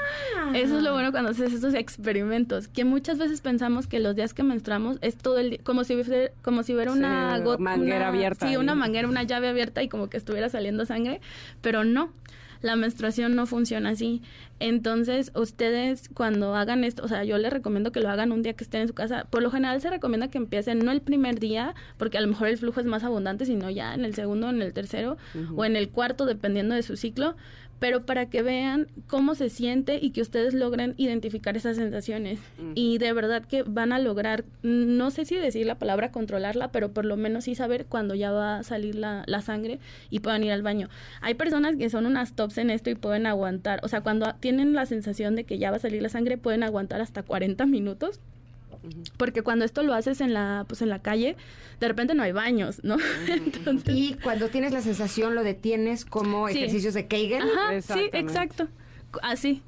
Eso 0.55 0.77
es 0.77 0.83
lo 0.83 0.93
bueno 0.93 1.12
cuando 1.12 1.31
haces 1.31 1.53
estos 1.53 1.75
experimentos, 1.75 2.69
que 2.69 2.85
muchas 2.85 3.19
veces 3.19 3.41
pensamos 3.41 3.87
que 3.87 4.01
los 4.01 4.14
días 4.14 4.35
que 4.35 4.43
menstruamos 4.43 4.99
es 5.01 5.17
todo 5.17 5.38
el 5.38 5.51
día, 5.51 5.61
como 5.64 5.85
si 5.85 5.95
hubiera, 5.95 6.31
como 6.43 6.62
si 6.62 6.75
hubiera 6.75 6.93
una 6.93 7.38
gota, 7.38 7.62
manguera 7.62 8.09
abierta. 8.09 8.47
Sí, 8.47 8.57
una 8.57 8.75
manguera, 8.75 9.09
una 9.09 9.23
llave 9.23 9.49
abierta 9.49 9.83
y 9.83 9.88
como 9.88 10.09
que 10.09 10.19
estuviera 10.19 10.49
saliendo 10.49 10.85
sangre, 10.85 11.21
pero 11.62 11.85
no 11.85 12.11
la 12.61 12.77
menstruación 12.77 13.35
no 13.35 13.47
funciona 13.47 13.90
así. 13.90 14.23
Entonces, 14.61 15.31
ustedes 15.35 16.09
cuando 16.12 16.55
hagan 16.55 16.85
esto, 16.85 17.05
o 17.05 17.09
sea, 17.09 17.25
yo 17.25 17.38
les 17.38 17.53
recomiendo 17.53 17.92
que 17.92 18.01
lo 18.01 18.09
hagan 18.09 18.33
un 18.33 18.42
día 18.42 18.55
que 18.55 18.64
estén 18.64 18.83
en 18.83 18.88
su 18.88 18.94
casa. 18.94 19.27
Por 19.31 19.42
lo 19.42 19.51
general 19.51 19.81
se 19.81 19.90
recomienda 19.90 20.29
que 20.29 20.38
empiecen 20.38 20.81
no 20.81 20.90
el 20.90 21.01
primer 21.01 21.38
día, 21.38 21.75
porque 21.97 22.18
a 22.18 22.21
lo 22.21 22.29
mejor 22.29 22.49
el 22.49 22.59
flujo 22.59 22.81
es 22.81 22.87
más 22.87 23.05
abundante, 23.05 23.47
sino 23.47 23.71
ya 23.71 23.94
en 23.94 24.05
el 24.05 24.14
segundo, 24.14 24.51
en 24.51 24.62
el 24.62 24.73
tercero 24.73 25.16
o 25.55 25.64
en 25.64 25.77
el 25.77 25.90
cuarto, 25.90 26.27
dependiendo 26.27 26.75
de 26.75 26.83
su 26.83 26.97
ciclo 26.97 27.37
pero 27.79 28.05
para 28.05 28.27
que 28.27 28.43
vean 28.43 28.88
cómo 29.07 29.35
se 29.35 29.49
siente 29.49 29.99
y 30.01 30.11
que 30.11 30.21
ustedes 30.21 30.55
logren 30.55 30.95
identificar 30.97 31.57
esas 31.57 31.77
sensaciones. 31.77 32.41
Y 32.75 32.99
de 32.99 33.12
verdad 33.12 33.45
que 33.45 33.62
van 33.62 33.93
a 33.93 33.99
lograr, 33.99 34.45
no 34.62 35.11
sé 35.11 35.25
si 35.25 35.37
decir 35.37 35.67
la 35.67 35.79
palabra 35.79 36.11
controlarla, 36.11 36.73
pero 36.73 36.93
por 36.93 37.05
lo 37.05 37.17
menos 37.17 37.45
sí 37.45 37.55
saber 37.55 37.87
cuándo 37.87 38.14
ya 38.14 38.33
va 38.33 38.59
a 38.59 38.62
salir 38.62 38.95
la, 38.95 39.23
la, 39.27 39.41
sangre 39.41 39.79
y 40.11 40.21
puedan 40.21 40.43
ir 40.45 40.53
al 40.53 40.62
baño. 40.62 40.88
Hay 41.21 41.35
personas 41.35 41.77
que 41.77 41.91
son 41.91 42.07
unas 42.07 42.35
tops 42.35 42.59
en 42.59 42.71
esto 42.71 42.91
y 42.91 42.95
pueden 42.95 43.27
aguantar, 43.27 43.81
o 43.83 43.88
sea, 43.88 44.01
cuando 44.01 44.35
tienen 44.41 44.73
la 44.73 44.87
sensación 44.87 45.37
de 45.37 45.45
que 45.45 45.59
ya 45.59 45.71
va 45.71 45.77
a 45.77 45.81
salir 45.81 46.03
la 46.03 46.09
sangre, 46.09 46.38
pueden 46.38 46.62
aguantar 46.62 47.01
hasta 47.01 47.23
40 47.23 47.67
minutos 47.67 48.21
porque 49.16 49.42
cuando 49.42 49.64
esto 49.64 49.83
lo 49.83 49.94
haces 49.94 50.20
en 50.20 50.33
la, 50.33 50.64
pues 50.68 50.83
en 50.83 50.88
la 50.88 51.01
calle, 51.01 51.37
de 51.81 51.88
repente 51.88 52.14
no 52.14 52.22
hay 52.22 52.33
baños, 52.33 52.81
¿no? 52.83 52.96
y 53.87 54.14
cuando 54.14 54.48
tienes 54.48 54.72
la 54.72 54.81
sensación 54.81 55.35
lo 55.35 55.42
detienes 55.42 56.05
como 56.05 56.48
ejercicios 56.48 56.94
de 56.94 57.07
Kegel. 57.07 57.42
Ajá, 57.42 57.81
sí, 57.81 58.11
exacto. 58.12 58.68
Así. 59.22 59.62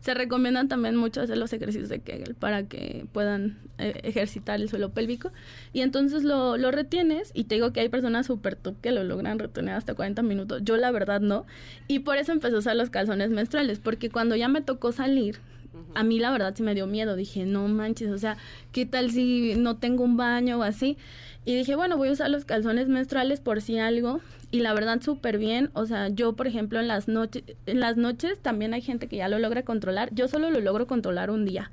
Se 0.00 0.14
recomiendan 0.14 0.68
también 0.68 0.94
mucho 0.94 1.20
hacer 1.20 1.36
los 1.36 1.52
ejercicios 1.52 1.88
de 1.88 1.98
Kegel 1.98 2.36
para 2.36 2.68
que 2.68 3.06
puedan 3.12 3.58
eh, 3.78 3.98
ejercitar 4.04 4.60
el 4.60 4.68
suelo 4.68 4.90
pélvico. 4.90 5.32
Y 5.72 5.80
entonces 5.80 6.22
lo, 6.22 6.56
lo 6.56 6.70
retienes 6.70 7.32
y 7.34 7.44
te 7.44 7.56
digo 7.56 7.72
que 7.72 7.80
hay 7.80 7.88
personas 7.88 8.26
súper 8.26 8.54
top 8.54 8.80
que 8.80 8.92
lo 8.92 9.02
logran 9.02 9.40
retener 9.40 9.74
hasta 9.74 9.94
40 9.94 10.22
minutos. 10.22 10.62
Yo 10.62 10.76
la 10.76 10.92
verdad 10.92 11.20
no. 11.20 11.44
Y 11.88 12.00
por 12.00 12.18
eso 12.18 12.30
empecé 12.30 12.54
a 12.54 12.58
usar 12.58 12.76
los 12.76 12.90
calzones 12.90 13.30
menstruales, 13.30 13.80
porque 13.80 14.08
cuando 14.08 14.36
ya 14.36 14.46
me 14.46 14.60
tocó 14.60 14.92
salir, 14.92 15.40
a 15.94 16.02
mí 16.02 16.18
la 16.18 16.30
verdad 16.30 16.54
sí 16.56 16.62
me 16.62 16.74
dio 16.74 16.86
miedo. 16.86 17.16
Dije, 17.16 17.44
no 17.44 17.66
manches, 17.68 18.10
o 18.10 18.18
sea, 18.18 18.36
¿qué 18.72 18.86
tal 18.86 19.10
si 19.10 19.54
no 19.56 19.76
tengo 19.76 20.04
un 20.04 20.16
baño 20.16 20.58
o 20.58 20.62
así? 20.62 20.98
Y 21.44 21.54
dije, 21.54 21.76
bueno, 21.76 21.96
voy 21.96 22.08
a 22.08 22.12
usar 22.12 22.28
los 22.28 22.44
calzones 22.44 22.88
menstruales 22.88 23.40
por 23.40 23.62
si 23.62 23.78
algo. 23.78 24.20
Y 24.50 24.60
la 24.60 24.74
verdad, 24.74 25.00
súper 25.00 25.38
bien. 25.38 25.70
O 25.74 25.86
sea, 25.86 26.08
yo, 26.08 26.34
por 26.34 26.46
ejemplo, 26.46 26.80
en 26.80 26.88
las, 26.88 27.08
noches 27.08 27.44
en 27.66 27.80
las 27.80 27.96
noches 27.96 28.40
también 28.40 28.74
hay 28.74 28.82
gente 28.82 29.06
que 29.06 29.16
ya 29.16 29.28
lo 29.28 29.38
logra 29.38 29.62
controlar. 29.62 30.08
Yo 30.12 30.28
solo 30.28 30.50
lo 30.50 30.60
logro 30.60 30.86
controlar 30.86 31.30
un 31.30 31.44
día. 31.44 31.70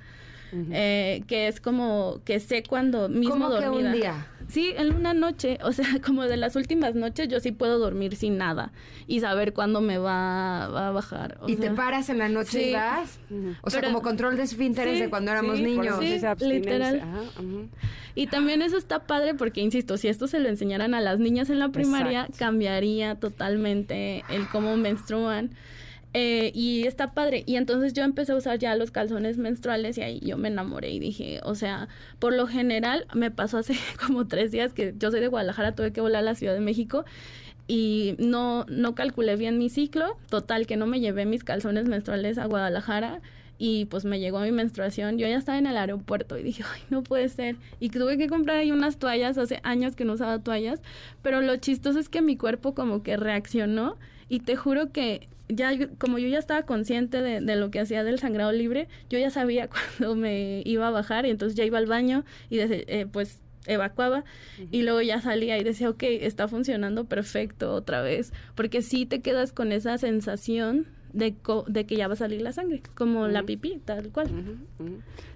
Eh, 0.72 1.24
que 1.28 1.48
es 1.48 1.60
como 1.60 2.20
que 2.26 2.40
sé 2.40 2.62
cuando 2.62 3.10
mismo 3.10 3.34
¿Cómo 3.34 3.60
Que 3.60 3.70
un 3.70 3.92
día? 3.92 4.28
Sí, 4.48 4.72
en 4.78 4.94
una 4.94 5.14
noche, 5.14 5.58
o 5.64 5.72
sea, 5.72 5.86
como 6.06 6.24
de 6.24 6.38
las 6.38 6.56
últimas 6.56 6.96
noches 6.96 7.28
yo 7.28 7.40
sí 7.40 7.52
puedo 7.52 7.80
dormir 7.80 8.16
sin 8.16 8.38
nada 8.38 8.72
y 9.08 9.20
saber 9.20 9.54
cuándo 9.54 9.82
me 9.82 9.98
va, 9.98 10.66
a 10.66 10.92
bajar. 10.92 11.40
¿Y 11.48 11.56
te 11.56 11.72
paras 11.72 12.10
en 12.10 12.20
la 12.20 12.30
noche 12.30 12.70
y 12.70 12.74
vas? 12.74 13.20
O 13.62 13.70
sea, 13.70 13.82
como 13.82 14.02
control 14.02 14.38
de 14.38 14.44
esfínteres 14.44 15.00
de 15.00 15.10
cuando 15.10 15.32
éramos 15.32 15.60
niños. 15.60 15.98
Sí, 16.00 16.20
literal. 16.46 17.02
y 18.16 18.28
también 18.28 18.62
eso 18.62 18.78
está 18.78 19.08
padre 19.08 19.34
porque, 19.34 19.62
insisto, 19.62 19.98
si 19.98 20.08
esto 20.08 20.28
se 20.28 20.40
lo 20.40 20.50
enseñaran 20.50 20.94
a 20.94 21.02
las 21.02 21.20
niñas 21.20 21.50
en 21.50 21.60
la 21.60 21.70
primaria, 21.70 22.28
cambiaría 22.38 23.16
totalmente 23.16 24.24
el 24.30 24.48
cómo 24.50 24.78
menstruan. 24.78 25.52
Eh, 26.14 26.52
y 26.54 26.86
está 26.86 27.14
padre. 27.14 27.44
Y 27.48 27.56
entonces 27.56 27.94
yo 27.94 28.04
empecé 28.04 28.34
a 28.34 28.36
usar 28.36 28.60
ya 28.60 28.76
los 28.76 28.92
calzones 28.92 29.38
menstruales 29.40 29.98
y 29.98 30.02
ahí 30.02 30.20
yo 30.20 30.38
me 30.38 30.50
enamoré 30.50 30.92
y 30.92 31.00
dije, 31.00 31.40
o 31.44 31.56
sea, 31.56 31.88
por 32.20 32.34
lo 32.34 32.46
general 32.46 33.08
me 33.16 33.32
pasó 33.32 33.58
hace 33.58 33.74
como 34.06 34.28
tres 34.28 34.52
días 34.52 34.74
que 34.74 34.94
yo 34.98 35.10
soy 35.10 35.22
de 35.22 35.28
Guadalajara, 35.28 35.74
tuve 35.74 35.92
que 35.92 36.02
volar 36.02 36.22
a 36.22 36.26
la 36.26 36.36
Ciudad 36.36 36.54
de 36.54 36.60
México 36.60 37.04
y 37.68 38.16
no, 38.20 38.66
no 38.68 38.94
calculé 38.94 39.36
bien 39.38 39.58
mi 39.58 39.70
ciclo, 39.70 40.18
total 40.30 40.68
que 40.68 40.78
no 40.78 40.86
me 40.86 41.00
llevé 41.00 41.26
mis 41.26 41.44
calzones 41.44 41.88
menstruales 41.88 42.38
a 42.38 42.46
Guadalajara 42.46 43.22
y 43.58 43.86
pues 43.86 44.06
me 44.06 44.20
llegó 44.20 44.40
mi 44.42 44.52
menstruación. 44.52 45.18
Yo 45.18 45.28
ya 45.28 45.38
estaba 45.38 45.58
en 45.58 45.68
el 45.68 45.78
aeropuerto 45.78 46.38
y 46.38 46.44
dije, 46.44 46.64
no 46.90 47.02
puede 47.02 47.30
ser. 47.30 47.56
Y 47.80 47.90
tuve 47.90 48.18
que 48.18 48.28
comprar 48.28 48.58
ahí 48.58 48.72
unas 48.72 48.98
toallas, 48.98 49.38
hace 49.38 49.62
años 49.64 49.96
que 49.96 50.06
no 50.06 50.14
usaba 50.14 50.40
toallas, 50.40 50.82
pero 51.24 51.42
lo 51.42 51.56
chistoso 51.58 51.98
es 51.98 52.10
que 52.10 52.22
mi 52.22 52.38
cuerpo 52.38 52.76
como 52.76 53.02
que 53.02 53.18
reaccionó 53.18 53.98
y 54.30 54.42
te 54.42 54.56
juro 54.56 54.92
que 54.92 55.28
ya 55.56 55.72
como 55.98 56.18
yo 56.20 56.28
ya 56.28 56.40
estaba 56.40 56.64
consciente 56.64 57.22
de, 57.22 57.42
de, 57.42 57.56
lo 57.56 57.72
que 57.72 57.80
hacía 57.80 58.04
del 58.04 58.20
sangrado 58.20 58.52
libre, 58.52 58.88
yo 59.10 59.20
ya 59.20 59.30
sabía 59.30 59.70
cuando 59.98 60.16
me 60.16 60.62
iba 60.66 60.88
a 60.88 60.92
bajar 60.92 61.26
y 61.26 61.30
entonces 61.30 61.56
ya 61.56 61.66
iba 61.66 61.78
al 61.78 61.88
baño 61.88 62.26
y 62.50 62.60
eh, 62.60 63.08
pues 63.12 63.40
evacuaba 63.66 64.26
y 64.72 64.82
luego 64.82 65.02
ya 65.02 65.22
salía 65.22 65.58
y 65.58 65.64
decía, 65.64 65.90
ok, 65.90 66.04
está 66.04 66.48
funcionando 66.48 67.06
perfecto 67.06 67.74
otra 67.74 68.02
vez, 68.02 68.34
porque 68.56 68.82
sí 68.82 69.06
te 69.06 69.22
quedas 69.22 69.54
con 69.54 69.72
esa 69.72 69.98
sensación 69.98 70.88
de, 71.14 71.36
de 71.68 71.86
que 71.86 71.96
ya 71.96 72.08
va 72.08 72.14
a 72.14 72.18
salir 72.18 72.42
la 72.42 72.52
sangre, 72.52 72.82
como 72.96 73.28
la 73.28 73.44
pipí, 73.44 73.80
tal 73.86 74.10
cual. 74.10 74.30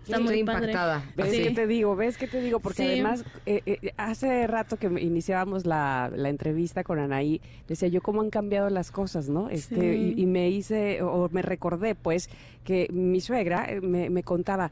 Está 0.04 0.20
muy 0.20 0.40
impactada. 0.40 1.04
¿Ves 1.16 1.32
qué 1.32 1.52
te 1.52 1.68
digo? 1.68 1.96
¿Ves 1.96 2.18
qué 2.18 2.28
te 2.28 2.42
digo? 2.42 2.60
Porque 2.60 2.84
además, 2.84 3.24
eh, 3.46 3.62
eh, 3.66 3.94
hace 3.98 4.48
rato 4.48 4.78
que 4.78 4.88
iniciábamos 4.88 5.66
la, 5.66 6.12
la, 6.16 6.30
entrevista 6.30 6.84
con 6.84 6.98
Anaí, 6.98 7.42
decía 7.68 7.90
yo 7.90 8.02
cómo 8.02 8.22
han 8.22 8.30
cambiado 8.30 8.70
las 8.70 8.92
cosas, 8.92 9.30
¿no? 9.30 9.50
Este, 9.50 9.96
y, 9.96 10.26
me 10.26 10.50
hice, 10.50 11.02
o 11.02 11.30
me 11.32 11.42
recordé, 11.42 11.94
pues, 11.94 12.30
que 12.64 12.88
mi 12.92 13.22
suegra 13.22 13.66
eh, 13.70 13.82
me, 13.82 14.10
me 14.10 14.24
contaba, 14.24 14.72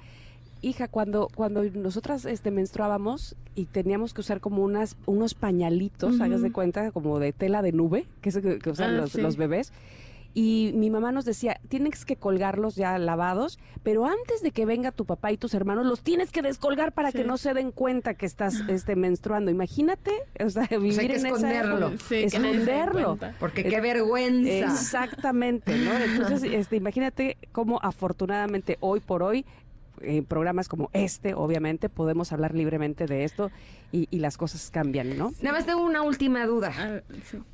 hija, 0.61 0.87
cuando, 0.87 1.29
cuando 1.35 1.63
nosotras 1.63 2.25
este, 2.25 2.49
menstruábamos 2.49 3.35
y 3.53 3.65
teníamos 3.65 4.13
que 4.13 4.21
usar 4.21 4.39
como 4.39 4.63
unas, 4.63 4.97
unos 5.05 5.35
pañalitos, 5.35 6.19
hagas 6.19 6.41
de 6.41 6.51
cuenta, 6.51 6.91
como 6.91 7.19
de 7.19 7.31
tela 7.33 7.61
de 7.61 7.71
nube, 7.71 8.07
que 8.21 8.29
es 8.29 8.37
que, 8.39 8.69
usan 8.69 8.95
ah, 8.95 8.97
los, 9.01 9.15
los 9.15 9.37
bebés, 9.37 9.71
y 10.37 10.73
mi 10.75 10.89
mamá 10.89 11.13
nos 11.13 11.23
decía, 11.23 11.61
tienes 11.69 12.03
que 12.03 12.17
colgarlos 12.17 12.75
ya 12.75 12.99
lavados, 12.99 13.57
pero 13.83 14.05
antes 14.05 14.41
de 14.41 14.51
que 14.51 14.65
venga 14.65 14.91
tu 14.91 15.05
papá 15.05 15.31
y 15.31 15.37
tus 15.37 15.53
hermanos, 15.53 15.85
los 15.85 16.01
tienes 16.01 16.29
que 16.29 16.41
descolgar 16.41 16.91
para 16.91 17.13
que 17.13 17.23
no 17.23 17.37
se 17.37 17.53
den 17.53 17.71
cuenta 17.71 18.15
que 18.15 18.25
estás 18.25 18.55
este, 18.67 18.97
menstruando. 18.97 19.49
Imagínate, 19.49 20.11
o 20.43 20.49
sea, 20.49 20.67
vivir 20.69 20.99
hay 20.99 21.07
que 21.07 21.15
en 21.15 21.25
esconderlo. 21.27 21.87
Esa, 21.87 22.15
esconderlo. 22.17 23.17
Porque 23.39 23.63
qué 23.63 23.79
vergüenza. 23.79 24.73
Exactamente, 24.73 25.77
¿no? 25.77 25.95
Entonces, 25.97 26.43
este, 26.51 26.75
imagínate 26.75 27.37
cómo 27.53 27.79
afortunadamente 27.81 28.77
hoy 28.81 28.99
por 28.99 29.23
hoy 29.23 29.45
en 30.01 30.25
programas 30.25 30.67
como 30.67 30.89
este, 30.91 31.33
obviamente, 31.33 31.87
podemos 31.87 32.33
hablar 32.33 32.53
libremente 32.53 33.05
de 33.05 33.23
esto 33.23 33.51
y, 33.93 34.09
y, 34.11 34.19
las 34.19 34.35
cosas 34.35 34.69
cambian, 34.69 35.17
¿no? 35.17 35.31
Nada 35.41 35.55
más 35.55 35.65
tengo 35.65 35.81
una 35.81 36.01
última 36.01 36.45
duda. 36.45 37.01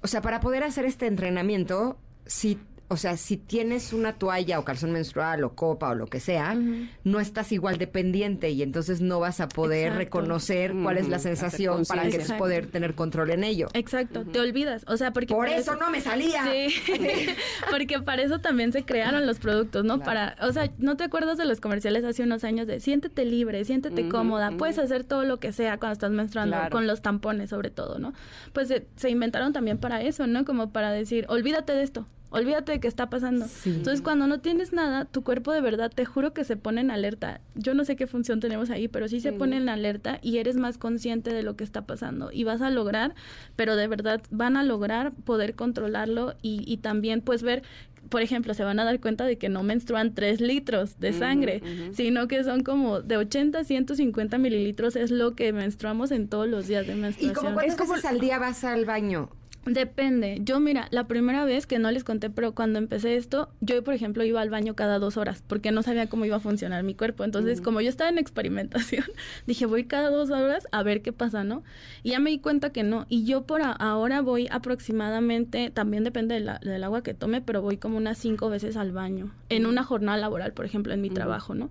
O 0.02 0.08
sea, 0.08 0.24
para 0.24 0.40
poder 0.40 0.64
hacer 0.64 0.86
este 0.86 1.06
entrenamiento, 1.06 2.00
si 2.26 2.58
o 2.92 2.98
sea, 2.98 3.16
si 3.16 3.38
tienes 3.38 3.94
una 3.94 4.12
toalla 4.12 4.60
o 4.60 4.66
calzón 4.66 4.92
menstrual 4.92 5.46
o 5.46 5.56
copa 5.56 5.92
o 5.92 5.96
lo 5.96 6.08
que 6.08 6.20
sea, 6.20 6.58
no 7.06 7.22
estás 7.22 7.54
igual 7.54 7.78
dependiente 7.78 8.50
y 8.50 8.62
entonces 8.64 9.00
no 9.00 9.22
vas 9.22 9.40
a 9.40 9.48
poder 9.48 9.94
reconocer 9.94 10.74
cuál 10.74 10.98
es 10.98 11.08
la 11.08 11.18
sensación 11.18 11.86
para 11.86 12.10
que 12.10 12.20
poder 12.38 12.68
tener 12.68 12.94
control 12.94 13.30
en 13.30 13.46
ello. 13.46 13.70
Exacto, 13.76 14.26
te 14.26 14.42
olvidas, 14.42 14.84
o 14.90 14.98
sea, 14.98 15.14
porque 15.14 15.34
por 15.34 15.48
eso, 15.48 15.78
no 15.78 15.90
me 15.90 16.02
salía. 16.02 16.44
Sí. 16.44 16.76
porque 17.72 18.02
para 18.02 18.24
eso 18.24 18.40
también 18.40 18.74
se 18.74 18.84
crearon 18.84 19.26
los 19.26 19.40
productos, 19.40 19.86
¿no? 19.86 20.00
Para, 20.00 20.36
o 20.42 20.52
sea, 20.52 20.70
¿no 20.78 20.98
te 20.98 21.06
acuerdas 21.06 21.38
de 21.38 21.46
los 21.46 21.62
comerciales 21.62 22.04
hace 22.04 22.24
unos 22.24 22.44
años 22.44 22.68
de 22.68 22.82
siéntete 22.82 23.24
libre, 23.24 23.64
siéntete 23.64 24.10
cómoda, 24.10 24.52
puedes 24.58 24.78
hacer 24.80 25.06
todo 25.06 25.24
lo 25.24 25.40
que 25.40 25.54
sea 25.54 25.78
cuando 25.78 25.94
estás 25.94 26.12
menstruando, 26.12 26.58
con 26.70 26.88
los 26.88 27.02
tampones 27.02 27.52
sobre 27.52 27.70
todo, 27.70 28.00
¿no? 28.00 28.12
Pues 28.52 28.68
se, 28.68 28.86
se 28.98 29.10
inventaron 29.10 29.54
también 29.54 29.78
para 29.78 30.02
eso, 30.02 30.28
¿no? 30.28 30.44
Como 30.44 30.74
para 30.74 30.92
decir, 30.92 31.26
olvídate 31.30 31.72
de 31.72 31.84
esto, 31.84 32.06
olvídate 32.32 32.72
de 32.72 32.80
qué 32.80 32.88
está 32.88 33.10
pasando. 33.10 33.46
Entonces, 33.66 34.02
cuando 34.02 34.26
no 34.26 34.40
tienes 34.40 34.74
nada, 34.74 35.06
tu 35.06 35.24
cuerpo 35.24 35.52
de 35.52 35.62
verdad, 35.62 35.92
te 35.94 36.06
juro 36.06 36.34
que 36.34 36.44
se 36.44 36.58
pone 36.58 36.82
en 36.82 36.90
alerta. 36.90 37.42
Yo 37.56 37.74
no 37.74 37.86
sé 37.86 37.96
qué 37.96 38.08
función 38.08 38.40
tenemos 38.40 38.70
ahí, 38.70 38.88
pero 38.88 39.08
sí 39.08 39.20
se 39.20 39.34
pone 39.34 39.58
en 39.58 39.70
alerta 39.70 40.20
y 40.22 40.38
eres 40.38 40.56
más 40.56 40.78
consciente 40.78 41.34
de 41.34 41.44
lo 41.44 41.56
que 41.56 41.64
está 41.64 41.86
pasando. 41.86 42.32
Y 42.32 42.44
vas 42.44 42.62
a 42.62 42.70
lograr, 42.70 43.14
pero 43.56 43.76
de 43.76 43.88
verdad 43.88 44.22
van 44.32 44.58
a 44.58 44.64
lograr 44.64 45.12
poder 45.12 45.56
controlarlo 45.56 46.34
y, 46.42 46.64
y 46.66 46.78
también 46.78 47.22
pues 47.22 47.44
ver 47.44 47.64
por 48.10 48.22
ejemplo, 48.22 48.54
se 48.54 48.64
van 48.64 48.80
a 48.80 48.84
dar 48.84 49.00
cuenta 49.00 49.26
de 49.26 49.38
que 49.38 49.48
no 49.48 49.64
menstruan 49.64 50.14
3 50.14 50.42
litros 50.42 51.00
de 51.00 51.14
sangre, 51.14 51.62
sino 51.94 52.28
que 52.28 52.44
son 52.44 52.64
como 52.64 53.02
de 53.02 53.16
80 53.16 53.60
a 53.60 53.64
150 53.64 54.38
mililitros 54.38 54.96
es 54.96 55.12
lo 55.12 55.36
que 55.36 55.54
menstruamos 55.54 56.12
en 56.12 56.28
todos 56.28 56.48
los 56.48 56.68
días 56.68 56.88
de 56.88 56.96
menstruación. 56.96 57.32
¿Y 57.32 57.34
como 57.34 57.54
cuántas 57.54 57.90
veces 57.90 58.06
al 58.06 58.20
día 58.20 58.40
vas 58.40 58.64
al 58.64 58.86
baño? 58.86 59.30
Depende. 59.66 60.40
Yo, 60.44 60.60
mira, 60.60 60.88
la 60.90 61.08
primera 61.08 61.46
vez 61.46 61.68
que 61.68 61.78
no 61.78 61.92
les 61.92 62.04
conté, 62.04 62.32
pero 62.32 62.56
cuando 62.56 62.80
empecé 62.80 63.16
esto, 63.16 63.50
yo, 63.62 63.84
por 63.84 63.94
ejemplo, 63.94 64.24
iba 64.24 64.42
al 64.42 64.50
baño 64.50 64.76
cada 64.76 64.98
dos 64.98 65.18
horas 65.18 65.44
porque 65.46 65.72
no 65.72 65.84
sabía 65.84 66.08
cómo 66.08 66.26
iba 66.26 66.38
a 66.38 66.40
funcionar 66.40 66.84
mi 66.84 66.96
cuerpo. 66.96 67.24
Entonces, 67.24 67.62
como 67.62 67.80
yo 67.80 67.90
estaba 67.90 68.10
en 68.10 68.18
experimentación, 68.18 69.06
dije, 69.46 69.68
voy 69.68 69.84
cada 69.84 70.10
dos 70.10 70.32
horas 70.32 70.68
a 70.72 70.82
ver 70.82 71.04
qué 71.04 71.14
pasa, 71.14 71.44
¿no? 71.44 71.64
Y 72.02 72.12
ya 72.12 72.20
me 72.20 72.32
di 72.32 72.40
cuenta 72.40 72.72
que 72.72 72.82
no. 72.82 73.06
Y 73.08 73.26
yo 73.26 73.44
por 73.44 73.62
ahora 73.64 74.22
voy 74.22 74.48
aproximadamente, 74.50 75.70
también 75.70 76.04
depende 76.04 76.36
del 76.36 76.84
agua 76.84 77.04
que 77.04 77.14
tome, 77.14 77.42
pero 77.42 77.62
voy 77.62 77.78
como 77.78 77.98
unas 77.98 78.18
cinco 78.18 78.50
veces 78.50 78.78
al 78.78 78.92
baño. 78.92 79.32
En 79.50 79.68
una 79.68 79.84
jornada 79.84 80.18
laboral, 80.18 80.54
por 80.54 80.66
ejemplo, 80.66 80.94
en 80.94 81.02
mi 81.02 81.12
trabajo, 81.12 81.54
¿no? 81.54 81.70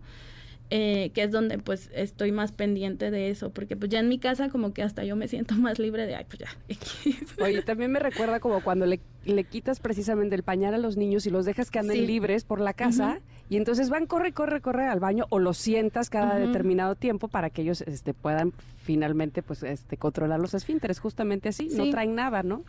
Eh, 0.72 1.10
que 1.14 1.24
es 1.24 1.32
donde 1.32 1.58
pues 1.58 1.90
estoy 1.92 2.30
más 2.30 2.52
pendiente 2.52 3.10
de 3.10 3.30
eso, 3.30 3.50
porque 3.50 3.76
pues 3.76 3.90
ya 3.90 3.98
en 3.98 4.08
mi 4.08 4.20
casa 4.20 4.50
como 4.50 4.72
que 4.72 4.84
hasta 4.84 5.02
yo 5.02 5.16
me 5.16 5.26
siento 5.26 5.56
más 5.56 5.80
libre 5.80 6.06
de, 6.06 6.14
ay, 6.14 6.26
pues 6.28 6.38
ya. 6.38 7.44
Oye, 7.44 7.62
también 7.66 7.90
me 7.90 7.98
recuerda 7.98 8.38
como 8.38 8.62
cuando 8.62 8.86
le, 8.86 9.00
le, 9.24 9.42
quitas 9.42 9.80
precisamente 9.80 10.36
el 10.36 10.44
pañal 10.44 10.74
a 10.74 10.78
los 10.78 10.96
niños 10.96 11.26
y 11.26 11.30
los 11.30 11.44
dejas 11.44 11.72
que 11.72 11.80
anden 11.80 12.06
libres 12.06 12.44
por 12.44 12.60
la 12.60 12.72
casa 12.72 13.20
y 13.50 13.56
entonces 13.56 13.90
van, 13.90 14.06
corre, 14.06 14.32
corre, 14.32 14.60
corre 14.60 14.86
al 14.86 15.00
baño 15.00 15.26
o 15.28 15.40
los 15.40 15.58
sientas 15.58 16.08
cada 16.08 16.36
determinado 16.36 16.94
tiempo 16.94 17.26
para 17.26 17.50
que 17.50 17.62
ellos 17.62 17.82
este, 17.82 18.14
puedan 18.14 18.52
finalmente 18.82 19.42
pues 19.42 19.62
este, 19.64 19.96
controlar 19.96 20.40
los 20.40 20.54
esfínteres, 20.54 21.00
justamente 21.00 21.48
así, 21.48 21.68
no 21.72 21.90
traen 21.90 22.14
nada, 22.14 22.42
¿no? 22.42 22.64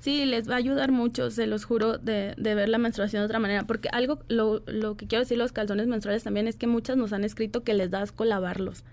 Sí, 0.00 0.24
les 0.24 0.48
va 0.48 0.54
a 0.54 0.58
ayudar 0.58 0.92
mucho, 0.92 1.30
se 1.30 1.46
los 1.46 1.64
juro, 1.64 1.98
de, 1.98 2.34
de 2.36 2.54
ver 2.54 2.68
la 2.68 2.78
menstruación 2.78 3.22
de 3.22 3.26
otra 3.26 3.38
manera, 3.38 3.64
porque 3.64 3.88
algo, 3.92 4.18
lo, 4.28 4.62
lo 4.66 4.96
que 4.96 5.06
quiero 5.06 5.22
decir 5.22 5.38
los 5.38 5.52
calzones 5.52 5.86
menstruales 5.86 6.24
también 6.24 6.48
es 6.48 6.56
que 6.56 6.66
muchas 6.66 6.96
nos 6.96 7.12
han 7.12 7.24
escrito 7.24 7.62
que 7.62 7.74
les 7.74 7.90
da 7.90 8.02
asco 8.02 8.24
lavarlos. 8.24 8.84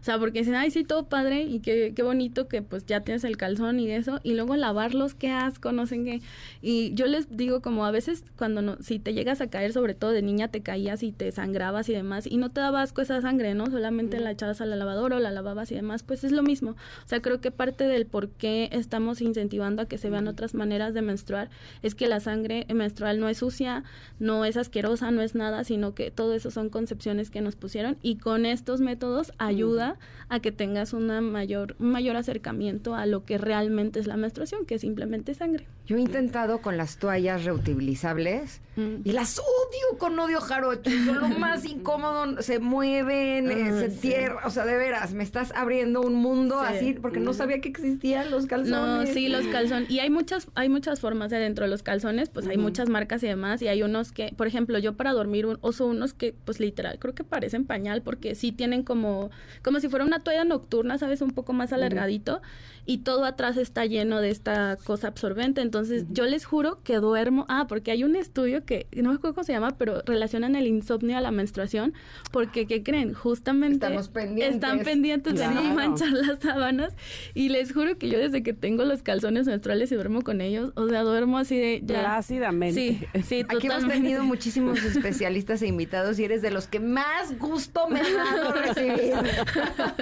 O 0.00 0.04
sea, 0.04 0.18
porque 0.18 0.40
dicen, 0.40 0.54
ay, 0.54 0.70
sí, 0.70 0.84
todo 0.84 1.08
padre 1.08 1.42
y 1.42 1.60
qué, 1.60 1.92
qué 1.94 2.02
bonito 2.02 2.48
que 2.48 2.62
pues 2.62 2.86
ya 2.86 3.00
tienes 3.00 3.24
el 3.24 3.36
calzón 3.36 3.80
y 3.80 3.90
eso, 3.90 4.20
y 4.22 4.34
luego 4.34 4.56
lavarlos, 4.56 5.14
qué 5.14 5.30
asco, 5.30 5.72
no 5.72 5.86
sé 5.86 6.02
qué. 6.04 6.20
Y 6.62 6.94
yo 6.94 7.06
les 7.06 7.36
digo 7.36 7.62
como 7.62 7.84
a 7.84 7.90
veces 7.90 8.24
cuando 8.36 8.62
no, 8.62 8.76
si 8.80 8.98
te 8.98 9.14
llegas 9.14 9.40
a 9.40 9.48
caer, 9.48 9.72
sobre 9.72 9.94
todo 9.94 10.12
de 10.12 10.22
niña, 10.22 10.48
te 10.48 10.60
y 11.02 11.12
te 11.12 11.30
sangrabas 11.32 11.88
y 11.88 11.92
demás, 11.92 12.26
y 12.26 12.36
no 12.38 12.50
te 12.50 12.60
daba 12.60 12.82
asco 12.82 13.02
esa 13.02 13.20
sangre, 13.20 13.54
¿no? 13.54 13.66
Solamente 13.66 14.18
la 14.20 14.30
echabas 14.30 14.60
a 14.60 14.66
la 14.66 14.76
lavadora 14.76 15.16
o 15.16 15.20
la 15.20 15.30
lavabas 15.30 15.70
y 15.70 15.74
demás, 15.74 16.02
pues 16.02 16.24
es 16.24 16.32
lo 16.32 16.42
mismo. 16.42 16.70
O 16.70 17.08
sea, 17.08 17.20
creo 17.20 17.40
que 17.40 17.50
parte 17.50 17.84
del 17.84 18.06
por 18.06 18.28
qué 18.30 18.68
estamos 18.72 19.20
incentivando 19.20 19.82
a 19.82 19.86
que 19.86 19.98
se 19.98 20.10
vean 20.10 20.28
otras 20.28 20.54
maneras 20.54 20.94
de 20.94 21.02
menstruar 21.02 21.50
es 21.82 21.94
que 21.94 22.08
la 22.08 22.20
sangre 22.20 22.66
menstrual 22.72 23.20
no 23.20 23.28
es 23.28 23.38
sucia, 23.38 23.84
no 24.18 24.44
es 24.44 24.56
asquerosa, 24.56 25.10
no 25.10 25.20
es 25.20 25.34
nada, 25.34 25.64
sino 25.64 25.94
que 25.94 26.10
todo 26.10 26.34
eso 26.34 26.50
son 26.50 26.70
concepciones 26.70 27.30
que 27.30 27.40
nos 27.40 27.56
pusieron 27.56 27.96
y 28.02 28.16
con 28.16 28.46
estos 28.46 28.80
métodos 28.80 29.32
ayuda 29.38 29.96
a 30.28 30.40
que 30.40 30.52
tengas 30.52 30.92
una 30.92 31.20
mayor, 31.20 31.76
un 31.78 31.90
mayor 31.90 32.16
acercamiento 32.16 32.94
a 32.94 33.06
lo 33.06 33.24
que 33.24 33.38
realmente 33.38 34.00
es 34.00 34.06
la 34.06 34.16
menstruación, 34.16 34.66
que 34.66 34.74
es 34.76 34.82
simplemente 34.82 35.34
sangre. 35.34 35.66
Yo 35.86 35.96
he 35.96 36.00
intentado 36.00 36.60
con 36.60 36.76
las 36.76 36.98
toallas 36.98 37.44
reutilizables 37.44 38.60
y 38.76 39.12
las 39.12 39.38
odio 39.38 39.98
con 39.98 40.18
odio 40.18 40.40
son 40.84 41.20
lo 41.20 41.28
más 41.38 41.64
incómodo, 41.64 42.42
se 42.42 42.58
mueven, 42.58 43.50
eh, 43.50 43.72
se 43.72 43.88
tierra, 43.88 44.40
o 44.44 44.50
sea, 44.50 44.64
de 44.64 44.76
veras, 44.76 45.12
me 45.12 45.24
estás 45.24 45.52
abriendo 45.54 46.00
un 46.00 46.14
mundo 46.14 46.60
así 46.60 46.94
porque 46.94 47.20
no 47.20 47.32
sabía 47.32 47.60
que 47.60 47.68
existían 47.68 48.30
los 48.30 48.46
calzones. 48.46 49.08
No, 49.08 49.14
sí, 49.14 49.28
los 49.28 49.46
calzones. 49.46 49.90
Y 49.90 50.00
hay 50.00 50.10
muchas, 50.10 50.48
hay 50.54 50.68
muchas 50.68 51.00
formas 51.00 51.30
de 51.30 51.38
dentro 51.38 51.64
de 51.64 51.70
los 51.70 51.82
calzones, 51.82 52.28
pues 52.28 52.46
hay 52.46 52.58
muchas 52.58 52.88
marcas 52.88 53.22
y 53.22 53.26
demás, 53.26 53.62
y 53.62 53.68
hay 53.68 53.82
unos 53.82 54.12
que, 54.12 54.32
por 54.36 54.46
ejemplo, 54.46 54.78
yo 54.78 54.94
para 54.96 55.12
dormir 55.12 55.46
uso 55.60 55.86
unos 55.86 56.14
que, 56.14 56.34
pues 56.44 56.60
literal, 56.60 56.98
creo 56.98 57.14
que 57.14 57.24
parecen 57.24 57.64
pañal 57.64 58.02
porque 58.02 58.34
sí 58.34 58.52
tienen 58.52 58.82
como, 58.82 59.30
como 59.62 59.80
si 59.80 59.88
fuera 59.88 60.04
una 60.04 60.20
toalla 60.20 60.44
nocturna, 60.44 60.98
¿sabes? 60.98 61.22
Un 61.22 61.30
poco 61.30 61.52
más 61.52 61.72
alargadito 61.72 62.40
y 62.88 62.98
todo 62.98 63.26
atrás 63.26 63.58
está 63.58 63.84
lleno 63.84 64.22
de 64.22 64.30
esta 64.30 64.78
cosa 64.82 65.08
absorbente. 65.08 65.60
Entonces, 65.60 66.06
yo 66.10 66.24
les 66.24 66.46
juro 66.46 66.82
que 66.82 66.96
duermo. 66.96 67.44
Ah, 67.48 67.66
porque 67.68 67.90
hay 67.90 68.02
un 68.02 68.16
estudio 68.16 68.64
que 68.64 68.86
no 68.96 69.10
me 69.10 69.16
acuerdo 69.16 69.34
cómo 69.34 69.44
se 69.44 69.52
llama, 69.52 69.76
pero 69.76 70.00
relacionan 70.06 70.56
el 70.56 70.66
insomnio 70.68 71.16
a 71.16 71.20
la 71.20 71.30
menstruación. 71.30 71.94
Porque, 72.30 72.66
¿qué 72.66 72.82
creen? 72.82 73.14
Justamente 73.14 73.86
Estamos 73.86 74.08
pendientes. 74.08 74.54
están 74.54 74.80
pendientes 74.80 75.34
de 75.34 75.48
no 75.48 75.74
planchar 75.74 76.10
las 76.12 76.38
sábanas 76.40 76.94
y 77.34 77.48
les 77.48 77.72
juro 77.72 77.98
que 77.98 78.08
yo 78.08 78.18
desde 78.18 78.42
que 78.42 78.52
tengo 78.52 78.84
los 78.84 79.02
calzones 79.02 79.46
menstruales 79.46 79.90
y 79.90 79.94
duermo 79.94 80.22
con 80.22 80.40
ellos, 80.40 80.72
o 80.76 80.88
sea, 80.88 81.02
duermo 81.02 81.38
así 81.38 81.58
de 81.58 81.80
ya. 81.84 82.00
Plácidamente. 82.00 82.74
Sí, 82.80 83.00
sí, 83.24 83.44
Aquí 83.48 83.66
hemos 83.66 83.86
tenido 83.88 84.22
muchísimos 84.28 84.82
especialistas 84.84 85.62
e 85.62 85.66
invitados 85.66 86.18
y 86.18 86.24
eres 86.24 86.42
de 86.42 86.50
los 86.50 86.66
que 86.68 86.80
más 86.80 87.38
gusto 87.38 87.88
me 87.88 88.00
ha 88.00 88.12
dado 88.14 88.52
recibir. 88.52 89.14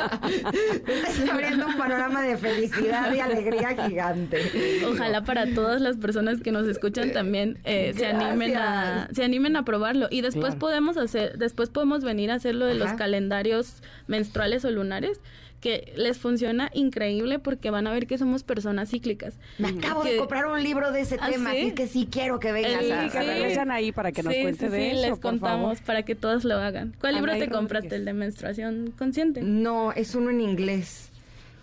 Estás 0.87 1.31
abriendo 1.31 1.67
un 1.67 1.77
panorama 1.77 2.23
de 2.23 2.37
felicidad 2.37 3.13
y 3.15 3.21
alegría 3.21 3.75
gigante. 3.87 4.83
Ojalá 4.89 5.25
para 5.25 5.47
todas 5.55 5.81
las 5.81 5.97
personas 5.97 6.41
que 6.41 6.53
nos 6.53 6.67
escuchan 6.67 7.13
también 7.13 7.59
eh, 7.65 7.93
se 7.97 8.07
animen 8.07 8.57
a 8.57 9.09
se 9.13 9.25
animen 9.25 9.57
a 9.57 9.65
probarlo 9.65 10.09
y 10.11 10.21
después 10.21 10.47
Claro. 10.47 10.56
Podemos 10.59 10.97
hacer 10.97 11.39
después 11.39 11.69
podemos 11.71 12.03
venir 12.05 12.31
a 12.31 12.35
hacer 12.35 12.55
lo 12.55 12.67
de 12.67 12.75
los 12.75 12.93
calendarios 12.95 13.83
menstruales 14.07 14.65
o 14.65 14.71
lunares 14.71 15.21
que 15.61 15.93
les 15.97 16.19
funciona 16.19 16.71
increíble 16.75 17.39
porque 17.39 17.71
van 17.71 17.87
a 17.87 17.93
ver 17.93 18.07
que 18.07 18.19
somos 18.19 18.43
personas 18.43 18.91
cíclicas. 18.91 19.35
Me 19.59 19.69
acabo 19.69 20.05
de 20.05 20.11
Que- 20.13 20.17
comprar 20.19 20.47
un 20.47 20.63
libro 20.63 20.93
de 20.93 21.01
ese 21.01 21.17
¿Ah, 21.19 21.31
tema, 21.31 21.53
sí? 21.53 21.57
así 21.59 21.73
que 21.73 21.87
sí 21.89 22.09
quiero 22.11 22.39
que 22.39 22.53
vengas 22.53 22.83
El- 22.85 22.93
a 22.93 23.05
Que 23.05 23.11
Sí. 23.11 23.19
regresan 23.27 23.71
ahí 23.71 23.91
para 23.91 24.13
que 24.13 24.23
nos 24.23 24.35
Sí, 24.35 24.43
cuente 24.43 24.67
sí, 24.67 24.71
de 24.73 24.79
sí, 24.79 24.87
eso, 24.97 25.01
les 25.01 25.11
por 25.13 25.21
contamos 25.21 25.79
favor. 25.79 25.87
para 25.87 26.03
que 26.03 26.15
todos 26.15 26.45
lo 26.45 26.57
hagan. 26.57 26.95
¿Cuál 27.01 27.15
libro 27.15 27.33
te 27.33 27.49
compraste? 27.49 27.89
Rodríguez. 27.89 27.99
El 28.01 28.05
de 28.05 28.13
menstruación 28.13 28.95
consciente. 28.99 29.41
No, 29.43 29.93
es 29.93 30.15
uno 30.15 30.29
en 30.31 30.43
inglés 30.43 31.11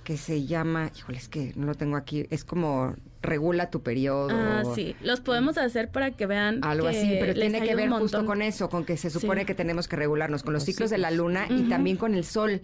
que 0.04 0.18
se 0.18 0.46
llama, 0.46 0.92
híjole, 0.98 1.20
es 1.20 1.30
que 1.30 1.54
no 1.56 1.68
lo 1.68 1.76
tengo 1.76 1.96
aquí, 1.96 2.26
es 2.32 2.44
como 2.44 2.96
regula 3.24 3.72
tu 3.72 3.82
periodo. 3.82 4.30
Ah, 4.32 4.62
sí. 4.76 4.96
Los 5.02 5.22
podemos 5.22 5.58
hacer 5.58 5.90
para 5.90 6.12
que 6.12 6.28
vean 6.28 6.60
Algo 6.64 6.88
que 6.90 6.98
así, 6.98 7.18
pero 7.20 7.34
tiene 7.34 7.62
que 7.62 7.74
ver 7.76 7.90
justo 7.90 8.26
con 8.26 8.42
eso, 8.44 8.70
con 8.70 8.86
que 8.86 8.98
se 8.98 9.10
supone 9.10 9.42
Sí. 9.42 9.48
que 9.48 9.56
tenemos 9.56 9.88
que 9.88 9.96
regularnos 9.96 10.44
con 10.44 10.54
los 10.54 10.62
Los 10.62 10.66
ciclos 10.68 10.90
de 10.92 10.98
la 11.00 11.10
luna 11.10 11.48
y 11.50 11.64
también 11.70 11.98
con 11.98 12.14
el 12.14 12.24
sol. 12.26 12.62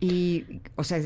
Y, 0.00 0.44
o 0.76 0.84
sea, 0.84 1.00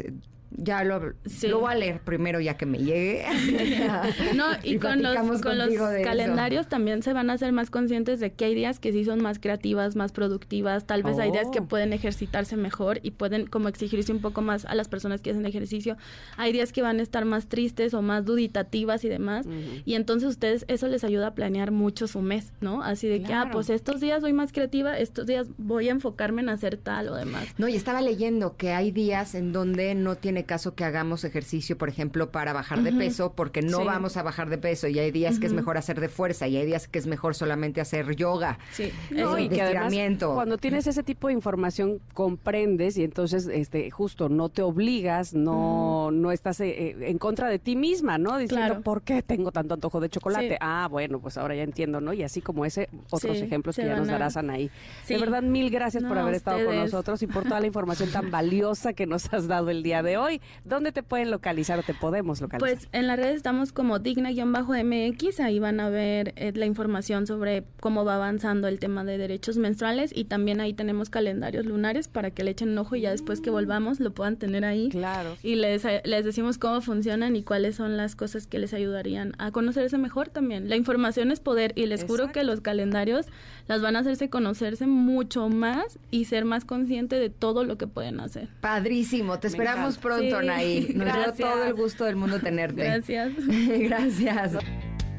ya 0.56 0.82
lo, 0.84 1.12
Sí. 1.26 1.48
lo 1.48 1.60
voy 1.60 1.72
a 1.72 1.74
leer 1.74 2.00
primero 2.00 2.40
ya 2.40 2.56
que 2.56 2.66
me 2.66 2.78
llegue. 2.78 3.24
No, 4.34 4.44
y, 4.62 4.78
con 4.78 5.02
los, 5.02 5.16
con 5.42 5.58
los 5.58 5.68
eso. 5.68 5.84
calendarios 6.04 6.68
también 6.68 7.02
se 7.02 7.12
van 7.12 7.30
a 7.30 7.34
hacer 7.34 7.52
más 7.52 7.70
conscientes 7.70 8.20
de 8.20 8.32
que 8.32 8.44
hay 8.46 8.54
días 8.54 8.78
que 8.80 8.92
sí 8.92 9.04
son 9.04 9.22
más 9.22 9.38
creativas, 9.38 9.96
más 9.96 10.12
productivas, 10.12 10.86
tal 10.86 11.02
vez 11.02 11.18
hay 11.18 11.30
días 11.30 11.48
que 11.52 11.60
Oh. 11.60 11.66
pueden 11.68 11.92
ejercitarse 11.92 12.56
mejor 12.56 13.00
y 13.02 13.12
pueden 13.12 13.46
como 13.46 13.68
exigirse 13.68 14.12
un 14.12 14.20
poco 14.20 14.40
más 14.42 14.64
a 14.66 14.74
las 14.74 14.88
personas 14.88 15.20
que 15.20 15.30
hacen 15.30 15.46
ejercicio. 15.46 15.96
Hay 16.36 16.52
días 16.52 16.72
que 16.72 16.82
van 16.82 17.00
a 17.00 17.02
estar 17.02 17.24
más 17.24 17.48
tristes 17.48 17.94
o 17.94 18.02
más 18.02 18.24
duditativas 18.24 19.04
y 19.04 19.08
demás. 19.08 19.46
Y 19.84 19.94
entonces 19.94 20.28
ustedes, 20.28 20.64
eso 20.68 20.88
les 20.88 21.04
ayuda 21.04 21.28
a 21.28 21.34
planear 21.34 21.70
mucho 21.70 22.06
su 22.06 22.20
mes, 22.22 22.52
¿no? 22.60 22.82
Así 22.82 23.08
de 23.08 23.22
que, 23.22 23.32
ah, 23.32 23.48
pues 23.52 23.70
estos 23.70 24.00
días 24.00 24.20
soy 24.22 24.32
más 24.32 24.52
creativa, 24.52 24.98
estos 24.98 25.26
días 25.26 25.48
voy 25.58 25.88
a 25.88 25.92
enfocarme 25.92 26.42
en 26.42 26.48
hacer 26.48 26.76
tal 26.76 27.08
o 27.08 27.14
demás. 27.16 27.46
No, 27.58 27.68
y 27.68 27.76
estaba 27.76 28.00
leyendo 28.00 28.56
que 28.56 28.72
hay 28.72 28.90
días 28.90 29.34
en 29.34 29.52
donde 29.52 29.94
no 29.94 30.14
tiene 30.16 30.44
caso 30.46 30.74
que 30.74 30.84
hagamos 30.84 31.24
ejercicio, 31.24 31.76
por 31.76 31.88
ejemplo, 31.88 32.30
para 32.30 32.52
bajar 32.52 32.82
de 32.82 32.92
peso, 32.92 33.32
porque 33.34 33.62
no 33.62 33.78
Sí. 33.80 33.84
vamos 33.84 34.16
a 34.16 34.22
bajar 34.22 34.48
de 34.48 34.58
peso. 34.58 34.88
Y 34.88 34.98
hay 34.98 35.10
días 35.10 35.38
que 35.38 35.46
es 35.46 35.52
mejor 35.52 35.76
hacer 35.76 36.00
de 36.00 36.08
fuerza, 36.08 36.46
y 36.48 36.56
hay 36.56 36.66
días 36.66 36.88
que 36.88 36.98
es 36.98 37.06
mejor 37.06 37.34
solamente 37.34 37.80
hacer 37.80 38.16
yoga. 38.16 38.58
Sí, 38.72 38.90
No, 39.10 39.36
eso. 39.36 39.38
y 39.38 39.48
que 39.48 39.62
además, 39.62 39.92
cuando 40.34 40.58
tienes 40.58 40.86
ese 40.86 41.02
tipo 41.02 41.28
de 41.28 41.34
información 41.34 42.00
comprendes 42.14 42.96
y 42.96 43.04
entonces 43.04 43.46
este 43.46 43.90
justo 43.90 44.28
no 44.28 44.48
te 44.48 44.62
obligas, 44.62 45.34
no 45.34 46.10
no 46.12 46.32
estás 46.32 46.60
eh, 46.60 46.68
eh, 46.90 46.96
en 47.10 47.18
contra 47.18 47.48
de 47.48 47.58
ti 47.58 47.76
misma, 47.76 48.18
¿no? 48.18 48.38
Diciendo, 48.38 48.66
Claro. 48.66 48.80
¿por 48.82 49.02
qué 49.02 49.22
tengo 49.22 49.52
tanto 49.52 49.74
antojo 49.74 50.00
de 50.00 50.08
chocolate? 50.08 50.50
Sí. 50.50 50.56
Ah, 50.60 50.88
bueno, 50.90 51.18
pues 51.20 51.36
ahora 51.36 51.54
ya 51.54 51.62
entiendo, 51.62 52.00
¿no? 52.00 52.12
Y 52.12 52.22
así 52.22 52.40
como 52.40 52.64
ese, 52.64 52.88
otros 53.10 53.36
Sí, 53.36 53.44
ejemplos 53.44 53.76
que 53.76 53.84
ya 53.84 53.96
nos 53.96 54.08
darás, 54.08 54.36
Anaí. 54.36 54.70
De 55.08 55.18
verdad, 55.18 55.42
mil 55.42 55.70
gracias 55.70 56.02
por 56.04 56.16
No, 56.16 56.22
haber 56.22 56.34
estado 56.34 56.64
con 56.64 56.76
nosotros 56.76 57.22
y 57.22 57.26
por 57.26 57.44
toda 57.44 57.60
la 57.60 57.66
información 57.66 58.10
tan 58.10 58.30
valiosa 58.30 58.92
que 58.92 59.06
nos 59.06 59.32
has 59.32 59.46
dado 59.48 59.70
el 59.70 59.82
día 59.82 60.02
de 60.02 60.16
hoy. 60.16 60.35
¿Dónde 60.64 60.92
te 60.92 61.02
pueden 61.02 61.30
localizar 61.30 61.78
o 61.78 61.82
te 61.82 61.94
podemos 61.94 62.40
localizar? 62.40 62.58
Pues 62.68 62.88
en 62.92 63.06
las 63.06 63.16
redes 63.18 63.36
estamos 63.36 63.72
como 63.72 63.98
digna-mx, 63.98 65.40
ahí 65.40 65.58
van 65.58 65.80
a 65.80 65.88
ver 65.88 66.32
eh, 66.36 66.52
la 66.54 66.66
información 66.66 67.26
sobre 67.26 67.64
cómo 67.80 68.04
va 68.04 68.16
avanzando 68.16 68.68
el 68.68 68.78
tema 68.78 69.04
de 69.04 69.18
derechos 69.18 69.56
menstruales 69.56 70.10
y 70.14 70.24
también 70.24 70.60
ahí 70.60 70.72
tenemos 70.72 71.10
calendarios 71.10 71.66
lunares 71.66 72.08
para 72.08 72.30
que 72.30 72.44
le 72.44 72.52
echen 72.52 72.70
un 72.70 72.78
ojo 72.78 72.96
y 72.96 73.02
ya 73.02 73.10
después 73.10 73.40
que 73.40 73.50
volvamos 73.50 74.00
lo 74.00 74.12
puedan 74.12 74.36
tener 74.36 74.64
ahí. 74.64 74.88
claro. 74.90 75.36
Y 75.42 75.56
les, 75.56 75.84
eh, 75.84 76.02
les 76.04 76.24
decimos 76.24 76.58
cómo 76.58 76.80
funcionan 76.80 77.36
y 77.36 77.42
cuáles 77.42 77.76
son 77.76 77.96
las 77.96 78.16
cosas 78.16 78.46
que 78.46 78.58
les 78.58 78.74
ayudarían 78.74 79.32
a 79.38 79.50
conocerse 79.50 79.98
mejor 79.98 80.28
también. 80.28 80.68
La 80.68 80.76
información 80.76 81.30
es 81.30 81.40
poder 81.40 81.72
y 81.76 81.86
les 81.86 82.04
juro 82.04 82.32
que 82.32 82.44
los 82.44 82.60
calendarios 82.60 83.26
las 83.68 83.82
van 83.82 83.96
a 83.96 84.00
hacerse 84.00 84.30
conocerse 84.30 84.86
mucho 84.86 85.48
más 85.48 85.98
y 86.10 86.24
ser 86.26 86.44
más 86.44 86.64
consciente 86.64 87.16
de 87.18 87.30
todo 87.30 87.64
lo 87.64 87.78
que 87.78 87.86
pueden 87.86 88.20
hacer. 88.20 88.48
Padrísimo, 88.60 89.38
te 89.38 89.48
Me 89.48 89.52
esperamos 89.52 89.96
encanta. 89.96 90.00
pronto, 90.00 90.24
Sí, 90.24 90.25
Anaí. 90.34 90.92
Nos 90.94 91.36
dio 91.36 91.46
todo 91.46 91.64
el 91.64 91.74
gusto 91.74 92.04
del 92.04 92.16
mundo 92.16 92.40
tenerte. 92.40 92.84
Gracias. 92.84 93.32
Gracias. 93.80 94.52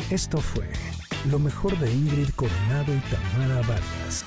Esto 0.10 0.38
fue 0.38 0.66
lo 1.30 1.40
mejor 1.40 1.78
de 1.80 1.92
Ingrid 1.92 2.30
Coronado 2.36 2.94
y 2.94 3.00
Tamara 3.10 3.62
Vargas. 3.68 4.26